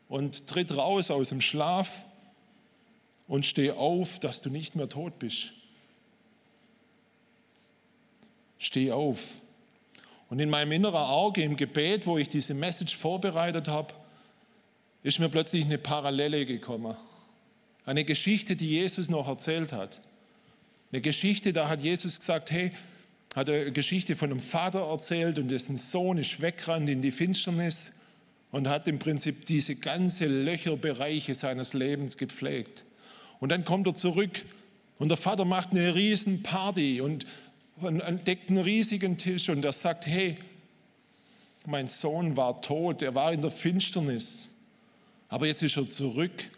und 0.09 0.47
tritt 0.47 0.77
raus 0.77 1.11
aus 1.11 1.31
dem 1.31 1.41
Schlaf 1.41 2.05
und 3.27 3.47
steh 3.47 3.73
auf, 3.73 4.21
dass 4.21 4.43
du 4.43 4.51
nicht 4.51 4.77
mehr 4.77 4.89
tot 4.89 5.19
bist. 5.19 5.53
Steh 8.59 8.93
auf. 8.93 9.35
Und 10.31 10.41
in 10.41 10.51
meinem 10.51 10.73
inneren 10.73 11.03
Auge, 11.03 11.43
im 11.43 11.57
Gebet, 11.57 12.07
wo 12.07 12.19
ich 12.19 12.29
diese 12.29 12.55
Message 12.55 12.97
vorbereitet 12.97 13.69
habe, 13.69 13.95
ist 15.03 15.19
mir 15.19 15.29
plötzlich 15.29 15.65
eine 15.65 15.79
Parallele 15.79 16.47
gekommen. 16.47 16.97
Eine 17.85 18.05
Geschichte, 18.05 18.57
die 18.57 18.71
Jesus 18.71 19.11
noch 19.11 19.29
erzählt 19.29 19.73
hat. 19.73 20.01
Eine 20.91 21.03
Geschichte, 21.03 21.53
da 21.53 21.69
hat 21.69 21.83
Jesus 21.83 22.19
gesagt, 22.19 22.51
hey, 22.51 22.71
hat 23.35 23.51
eine 23.51 23.73
Geschichte 23.73 24.17
von 24.17 24.31
einem 24.31 24.41
Vater 24.41 24.89
erzählt 24.89 25.39
und 25.39 25.49
dessen 25.51 25.77
Sohn 25.77 26.19
ist 26.19 26.41
weggerannt 26.41 26.89
in 26.89 27.03
die 27.03 27.11
Finsternis 27.11 27.93
und 28.53 28.69
hat 28.69 28.87
im 28.87 28.99
Prinzip 28.99 29.45
diese 29.47 29.75
ganze 29.75 30.27
Löcherbereiche 30.27 31.35
seines 31.35 31.75
Lebens 31.75 32.17
gepflegt. 32.17 32.85
Und 33.41 33.51
dann 33.51 33.65
kommt 33.65 33.89
er 33.89 33.95
zurück 33.95 34.43
und 34.99 35.09
der 35.09 35.17
Vater 35.17 35.45
macht 35.45 35.73
eine 35.73 35.95
riesen 35.95 36.43
Party 36.43 37.01
und 37.01 37.27
deckt 37.81 38.51
einen 38.51 38.63
riesigen 38.63 39.19
Tisch 39.19 39.49
und 39.49 39.65
er 39.65 39.73
sagt, 39.73 40.07
hey, 40.07 40.37
mein 41.67 41.87
Sohn 41.87 42.37
war 42.37 42.61
tot, 42.61 43.03
er 43.03 43.15
war 43.15 43.33
in 43.33 43.41
der 43.41 43.51
Finsternis, 43.51 44.51
aber 45.29 45.47
jetzt 45.47 45.63
ist 45.63 45.77
er 45.77 45.89
zurück 45.89 46.51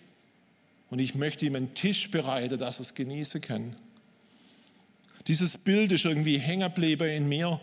und 0.90 0.98
ich 0.98 1.14
möchte 1.14 1.46
ihm 1.46 1.55
einen 1.55 1.74
Tisch 1.74 2.11
bereiten, 2.11 2.59
dass 2.59 2.79
er 2.79 2.83
es 2.83 2.94
genießen 2.94 3.40
kann. 3.40 3.76
Dieses 5.26 5.57
Bild 5.57 5.92
ist 5.92 6.05
irgendwie 6.05 6.38
hängen 6.38 6.72
geblieben 6.72 7.09
in 7.09 7.29
mir 7.29 7.61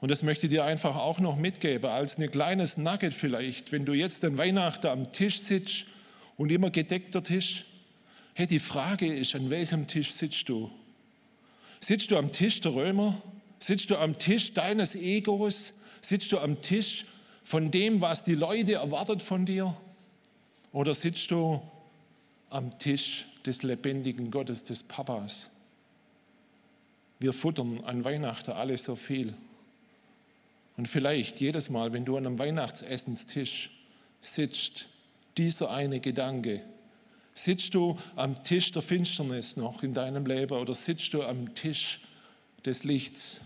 und 0.00 0.10
das 0.10 0.22
möchte 0.22 0.46
ich 0.46 0.52
dir 0.52 0.64
einfach 0.64 0.96
auch 0.96 1.18
noch 1.18 1.36
mitgeben, 1.36 1.90
als 1.90 2.18
ein 2.18 2.30
kleines 2.30 2.76
Nugget 2.76 3.14
vielleicht, 3.14 3.72
wenn 3.72 3.84
du 3.84 3.92
jetzt 3.92 4.24
an 4.24 4.38
Weihnachten 4.38 4.86
am 4.86 5.10
Tisch 5.10 5.40
sitzt 5.40 5.86
und 6.36 6.50
immer 6.50 6.70
gedeckter 6.70 7.22
Tisch, 7.22 7.64
Hey, 8.36 8.48
die 8.48 8.58
Frage 8.58 9.06
ist, 9.06 9.36
an 9.36 9.48
welchem 9.48 9.86
Tisch 9.86 10.12
sitzt 10.12 10.48
du? 10.48 10.68
Sitzt 11.84 12.10
du 12.10 12.16
am 12.16 12.32
Tisch 12.32 12.62
der 12.62 12.74
Römer? 12.74 13.14
Sitzt 13.58 13.90
du 13.90 13.98
am 13.98 14.16
Tisch 14.16 14.54
deines 14.54 14.94
Egos? 14.94 15.74
Sitzt 16.00 16.32
du 16.32 16.38
am 16.38 16.58
Tisch 16.58 17.04
von 17.44 17.70
dem, 17.70 18.00
was 18.00 18.24
die 18.24 18.36
Leute 18.36 18.72
erwartet 18.72 19.22
von 19.22 19.44
dir? 19.44 19.76
Oder 20.72 20.94
sitzt 20.94 21.30
du 21.30 21.60
am 22.48 22.78
Tisch 22.78 23.26
des 23.44 23.62
lebendigen 23.62 24.30
Gottes, 24.30 24.64
des 24.64 24.82
Papas? 24.82 25.50
Wir 27.20 27.34
futtern 27.34 27.84
an 27.84 28.02
Weihnachten 28.02 28.52
alle 28.52 28.78
so 28.78 28.96
viel. 28.96 29.34
Und 30.78 30.88
vielleicht 30.88 31.38
jedes 31.42 31.68
Mal, 31.68 31.92
wenn 31.92 32.06
du 32.06 32.16
an 32.16 32.26
einem 32.26 32.38
Weihnachtsessenstisch 32.38 33.68
sitzt, 34.22 34.86
dieser 35.36 35.70
eine 35.70 36.00
Gedanke, 36.00 36.62
Sitzt 37.34 37.74
du 37.74 37.98
am 38.14 38.42
Tisch 38.42 38.70
der 38.70 38.82
Finsternis 38.82 39.56
noch 39.56 39.82
in 39.82 39.92
deinem 39.92 40.24
Leben 40.24 40.56
oder 40.56 40.72
sitzt 40.72 41.12
du 41.14 41.22
am 41.24 41.54
Tisch 41.54 42.00
des 42.64 42.84
Lichts? 42.84 43.40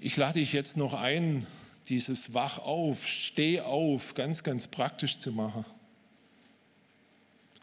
Ich 0.00 0.16
lade 0.16 0.40
dich 0.40 0.52
jetzt 0.52 0.76
noch 0.76 0.94
ein, 0.94 1.46
dieses 1.88 2.34
Wach 2.34 2.58
auf, 2.58 3.06
Steh 3.06 3.60
auf 3.60 4.14
ganz, 4.14 4.42
ganz 4.42 4.66
praktisch 4.66 5.18
zu 5.18 5.30
machen. 5.30 5.64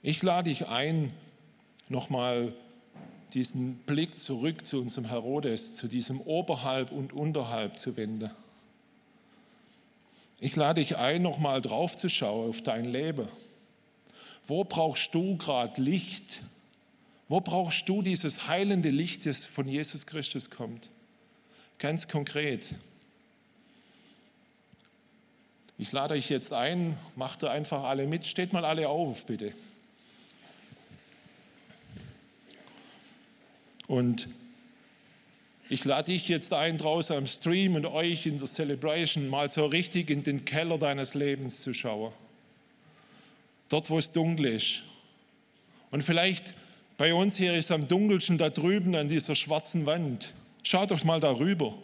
Ich 0.02 0.24
lade 0.24 0.50
dich 0.50 0.68
ein, 0.68 1.12
nochmal 1.90 2.54
diesen 3.34 3.76
Blick 3.80 4.18
zurück 4.18 4.66
zu 4.66 4.80
unserem 4.80 5.06
Herodes, 5.06 5.76
zu 5.76 5.88
diesem 5.88 6.22
Oberhalb 6.22 6.92
und 6.92 7.12
Unterhalb 7.12 7.78
zu 7.78 7.98
wenden. 7.98 8.32
Ich 10.42 10.56
lade 10.56 10.82
dich 10.82 10.98
ein, 10.98 11.22
nochmal 11.22 11.62
drauf 11.62 11.98
zu 11.98 12.10
schauen 12.10 12.50
auf 12.50 12.62
dein 12.62 12.86
Leben. 12.86 13.28
Wo 14.48 14.64
brauchst 14.64 15.14
du 15.14 15.38
gerade 15.38 15.82
Licht? 15.82 16.42
Wo 17.28 17.42
brauchst 17.42 17.88
du 17.88 18.02
dieses 18.02 18.48
heilende 18.48 18.90
Licht, 18.90 19.26
das 19.26 19.46
von 19.46 19.68
Jesus 19.68 20.06
Christus 20.06 20.50
kommt? 20.50 20.90
Ganz 21.78 22.08
konkret. 22.08 22.68
Ich 25.78 25.92
lade 25.92 26.16
euch 26.16 26.30
jetzt 26.30 26.52
ein, 26.52 26.98
macht 27.16 27.44
ihr 27.44 27.52
einfach 27.52 27.84
alle 27.84 28.08
mit, 28.08 28.26
steht 28.26 28.52
mal 28.52 28.66
alle 28.66 28.90
auf, 28.90 29.26
bitte. 29.26 29.54
Und 33.88 34.28
ich 35.70 35.86
lade 35.86 36.12
dich 36.12 36.28
jetzt 36.28 36.52
ein, 36.52 36.78
draußen 36.78 37.16
am 37.16 37.28
Stream 37.28 37.76
und 37.76 37.86
euch 37.86 38.26
in 38.26 38.40
der 38.40 38.48
Celebration 38.48 39.30
mal 39.30 39.48
so 39.48 39.68
richtig 39.68 40.10
in 40.10 40.24
den 40.24 40.44
Keller 40.44 40.80
deines 40.80 41.14
Lebens 41.14 41.62
zu 41.62 41.74
schauen. 41.74 42.12
Dort, 43.70 43.88
wo 43.92 44.00
es 44.00 44.12
dunkel 44.12 44.48
ist. 44.48 44.82
Und 45.92 46.04
vielleicht 46.04 46.56
bei 46.98 47.14
uns 47.14 47.38
hier 47.38 47.54
ist 47.54 47.66
es 47.66 47.72
am 47.72 47.88
dunkelsten 47.88 48.40
da 48.40 48.50
drüben 48.50 48.96
an 48.96 49.08
dieser 49.08 49.36
schwarzen 49.36 49.86
Wand. 49.86 50.34
Schau 50.64 50.88
doch 50.88 51.04
mal 51.04 51.20
darüber. 51.20 51.76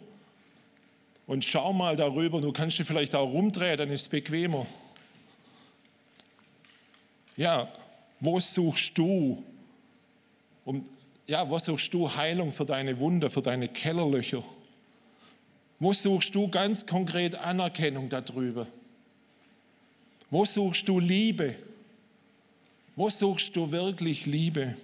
Und 1.28 1.44
schau 1.44 1.72
mal 1.72 1.96
darüber. 1.96 2.40
Du 2.40 2.52
kannst 2.52 2.78
dich 2.80 2.86
vielleicht 2.86 3.14
auch 3.14 3.32
rumdrehen, 3.32 3.78
dann 3.78 3.90
ist 3.90 4.02
es 4.02 4.08
bequemer. 4.08 4.66
Ja, 7.36 7.72
wo 8.18 8.40
suchst 8.40 8.98
du, 8.98 9.44
um 10.64 10.82
ja, 11.26 11.48
wo 11.48 11.58
suchst 11.58 11.92
du 11.92 12.14
Heilung 12.14 12.52
für 12.52 12.64
deine 12.64 13.00
Wunder, 13.00 13.30
für 13.30 13.42
deine 13.42 13.68
Kellerlöcher? 13.68 14.42
Wo 15.78 15.92
suchst 15.92 16.34
du 16.34 16.48
ganz 16.48 16.86
konkret 16.86 17.34
Anerkennung 17.34 18.08
darüber? 18.08 18.66
Wo 20.30 20.44
suchst 20.44 20.88
du 20.88 20.98
Liebe? 20.98 21.54
Wo 22.94 23.10
suchst 23.10 23.54
du 23.54 23.70
wirklich 23.70 24.26
Liebe? 24.26 24.74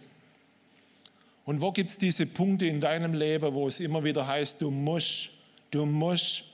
Und 1.45 1.61
wo 1.61 1.73
gibt 1.73 1.91
es 1.91 1.99
diese 1.99 2.27
Punkte 2.27 2.67
in 2.67 2.81
deinem 2.81 3.15
Leben, 3.15 3.53
wo 3.55 3.67
es 3.67 3.81
immer 3.81 4.05
wieder 4.05 4.27
heißt, 4.27 4.61
du 4.61 4.71
musst, 4.71 5.31
du 5.71 5.87
musst, 5.87 6.45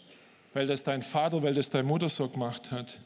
weil 0.55 0.67
das 0.67 0.83
dein 0.83 1.03
Vater, 1.03 1.43
weil 1.43 1.55
das 1.55 1.69
deine 1.69 1.87
Mutter 1.87 2.09
so 2.09 2.29
gemacht 2.29 2.71
hat? 2.71 2.97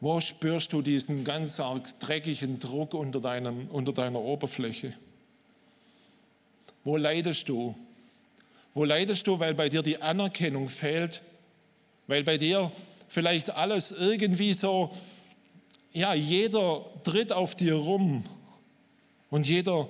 Wo 0.00 0.20
spürst 0.20 0.72
du 0.72 0.82
diesen 0.82 1.24
ganz 1.24 1.58
arg 1.58 1.98
dreckigen 2.00 2.60
Druck 2.60 2.92
unter, 2.92 3.20
deinem, 3.20 3.68
unter 3.68 3.92
deiner 3.92 4.20
Oberfläche? 4.20 4.92
Wo 6.84 6.96
leidest 6.96 7.48
du? 7.48 7.74
Wo 8.74 8.84
leidest 8.84 9.26
du, 9.26 9.38
weil 9.40 9.54
bei 9.54 9.68
dir 9.70 9.82
die 9.82 10.00
Anerkennung 10.02 10.68
fehlt? 10.68 11.22
Weil 12.06 12.24
bei 12.24 12.36
dir 12.36 12.70
vielleicht 13.08 13.50
alles 13.50 13.90
irgendwie 13.90 14.52
so, 14.52 14.90
ja, 15.92 16.12
jeder 16.12 16.84
tritt 17.02 17.32
auf 17.32 17.54
dir 17.54 17.74
rum 17.74 18.22
und 19.30 19.48
jeder 19.48 19.88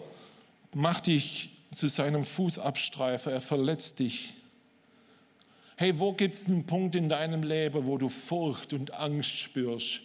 macht 0.73 1.09
dich 1.09 1.51
zu 1.75 1.89
seinem 1.89 2.25
Fußabstreifer, 2.25 3.33
er 3.33 3.41
verletzt 3.41 3.99
dich. 3.99 4.36
Hey, 5.79 5.99
wo 5.99 6.15
gibt 6.15 6.37
es 6.37 6.47
einen 6.47 6.65
Punkt 6.65 6.95
in 6.95 7.11
deinem 7.11 7.43
Leben, 7.43 7.87
wo 7.87 7.99
du 7.99 8.09
Furcht 8.09 8.73
und 8.73 8.95
Angst 8.95 9.31
spürst? 9.31 10.01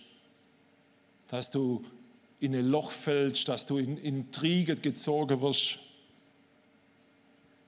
Dass 1.29 1.49
du 1.49 1.81
in 2.41 2.53
ein 2.53 2.65
Loch 2.65 2.91
fällst, 2.91 3.47
dass 3.47 3.65
du 3.65 3.77
in 3.77 3.97
Intrigen 3.97 4.81
gezogen 4.81 5.39
wirst. 5.39 5.79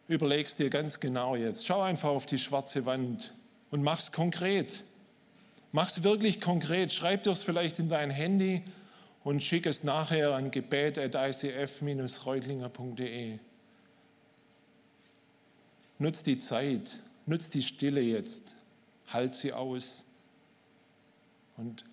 Überlegst 0.09 0.59
dir 0.59 0.69
ganz 0.69 0.99
genau 0.99 1.37
jetzt. 1.37 1.65
Schau 1.65 1.81
einfach 1.81 2.09
auf 2.09 2.25
die 2.25 2.37
schwarze 2.37 2.85
Wand 2.85 3.33
und 3.71 3.83
mach's 3.83 4.11
konkret. 4.11 4.83
Mach's 5.71 6.03
wirklich 6.03 6.41
konkret. 6.41 6.91
Schreib 6.91 7.23
dir 7.23 7.31
es 7.31 7.41
vielleicht 7.41 7.79
in 7.79 7.87
dein 7.87 8.11
Handy 8.11 8.63
und 9.23 9.41
schick 9.41 9.65
es 9.65 9.85
nachher 9.85 10.35
an 10.35 10.51
gebet.icf-reutlinger.de. 10.51 13.39
Nutz 15.99 16.23
die 16.23 16.39
Zeit, 16.39 16.99
nutz 17.25 17.49
die 17.49 17.63
Stille 17.63 18.01
jetzt, 18.01 18.55
halt 19.07 19.35
sie 19.35 19.53
aus 19.53 20.05
und 21.57 21.83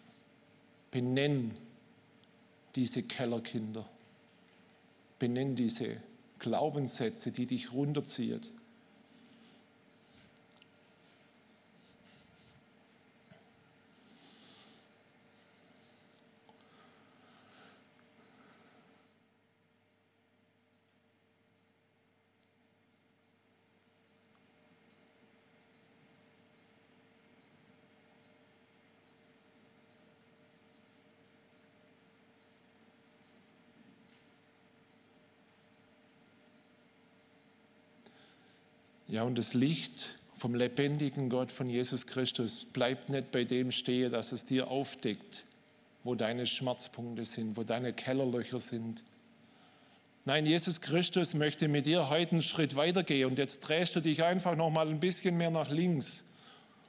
benenn 0.90 1.54
diese 2.74 3.02
Kellerkinder, 3.02 3.88
benenn 5.18 5.56
diese 5.56 5.96
Glaubenssätze, 6.38 7.30
die 7.30 7.46
dich 7.46 7.72
runterziehen. 7.72 8.40
Ja, 39.10 39.24
und 39.24 39.36
das 39.36 39.54
Licht 39.54 40.14
vom 40.34 40.54
lebendigen 40.54 41.28
Gott, 41.28 41.50
von 41.50 41.68
Jesus 41.68 42.06
Christus, 42.06 42.64
bleibt 42.64 43.08
nicht 43.08 43.32
bei 43.32 43.42
dem 43.42 43.72
stehen, 43.72 44.12
dass 44.12 44.30
es 44.30 44.44
dir 44.44 44.68
aufdeckt, 44.68 45.44
wo 46.04 46.14
deine 46.14 46.46
Schmerzpunkte 46.46 47.24
sind, 47.24 47.56
wo 47.56 47.64
deine 47.64 47.92
Kellerlöcher 47.92 48.60
sind. 48.60 49.02
Nein, 50.24 50.46
Jesus 50.46 50.80
Christus 50.80 51.34
möchte 51.34 51.66
mit 51.66 51.86
dir 51.86 52.08
heute 52.08 52.32
einen 52.32 52.42
Schritt 52.42 52.76
weitergehen 52.76 53.30
und 53.30 53.38
jetzt 53.38 53.60
drehst 53.60 53.96
du 53.96 54.00
dich 54.00 54.22
einfach 54.22 54.54
noch 54.54 54.70
mal 54.70 54.86
ein 54.86 55.00
bisschen 55.00 55.36
mehr 55.36 55.50
nach 55.50 55.70
links 55.70 56.22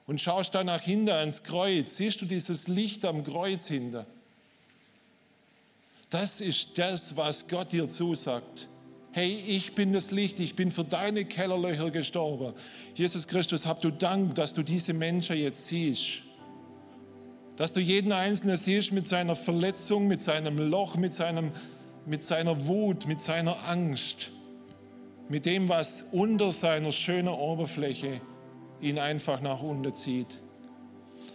und 0.05 0.21
schaust 0.21 0.53
dann 0.53 0.67
nach 0.67 0.81
hinten 0.81 1.09
ans 1.09 1.41
Kreuz. 1.41 1.97
Siehst 1.97 2.21
du 2.21 2.25
dieses 2.25 2.67
Licht 2.67 3.03
am 3.03 3.23
Kreuz 3.23 3.67
hinter? 3.67 4.05
Das 6.11 6.39
ist 6.39 6.77
das, 6.77 7.17
was 7.17 7.47
Gott 7.47 7.71
dir 7.71 7.89
zusagt 7.89 8.67
hey, 9.11 9.43
ich 9.47 9.75
bin 9.75 9.93
das 9.93 10.11
Licht, 10.11 10.39
ich 10.39 10.55
bin 10.55 10.71
für 10.71 10.83
deine 10.83 11.25
Kellerlöcher 11.25 11.91
gestorben. 11.91 12.53
Jesus 12.95 13.27
Christus, 13.27 13.65
hab 13.65 13.81
du 13.81 13.91
Dank, 13.91 14.35
dass 14.35 14.53
du 14.53 14.63
diese 14.63 14.93
Menschen 14.93 15.37
jetzt 15.37 15.67
siehst. 15.67 16.23
Dass 17.57 17.73
du 17.73 17.79
jeden 17.79 18.11
Einzelnen 18.11 18.57
siehst 18.57 18.91
mit 18.91 19.07
seiner 19.07 19.35
Verletzung, 19.35 20.07
mit 20.07 20.21
seinem 20.21 20.57
Loch, 20.57 20.95
mit, 20.95 21.13
seinem, 21.13 21.51
mit 22.05 22.23
seiner 22.23 22.65
Wut, 22.65 23.05
mit 23.07 23.21
seiner 23.21 23.67
Angst, 23.67 24.31
mit 25.27 25.45
dem, 25.45 25.67
was 25.69 26.05
unter 26.11 26.51
seiner 26.51 26.91
schönen 26.91 27.29
Oberfläche 27.29 28.21
ihn 28.81 28.97
einfach 28.97 29.41
nach 29.41 29.61
unten 29.61 29.93
zieht. 29.93 30.39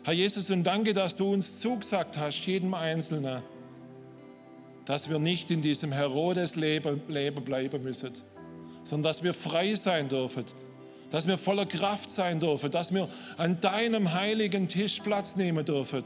Herr 0.02 0.14
Jesus, 0.14 0.50
und 0.50 0.64
danke, 0.64 0.94
dass 0.94 1.14
du 1.14 1.32
uns 1.32 1.60
zugesagt 1.60 2.16
hast, 2.16 2.46
jedem 2.46 2.74
Einzelnen, 2.74 3.42
dass 4.86 5.10
wir 5.10 5.18
nicht 5.18 5.50
in 5.50 5.60
diesem 5.60 5.92
Herodes-Leben 5.92 7.00
bleiben 7.00 7.82
müssen, 7.82 8.12
sondern 8.82 9.10
dass 9.10 9.22
wir 9.22 9.34
frei 9.34 9.74
sein 9.74 10.08
dürfen, 10.08 10.44
dass 11.10 11.26
wir 11.26 11.36
voller 11.36 11.66
Kraft 11.66 12.10
sein 12.10 12.40
dürfen, 12.40 12.70
dass 12.70 12.94
wir 12.94 13.08
an 13.36 13.60
deinem 13.60 14.12
heiligen 14.12 14.68
Tisch 14.68 15.00
Platz 15.00 15.36
nehmen 15.36 15.64
dürfen. 15.64 16.04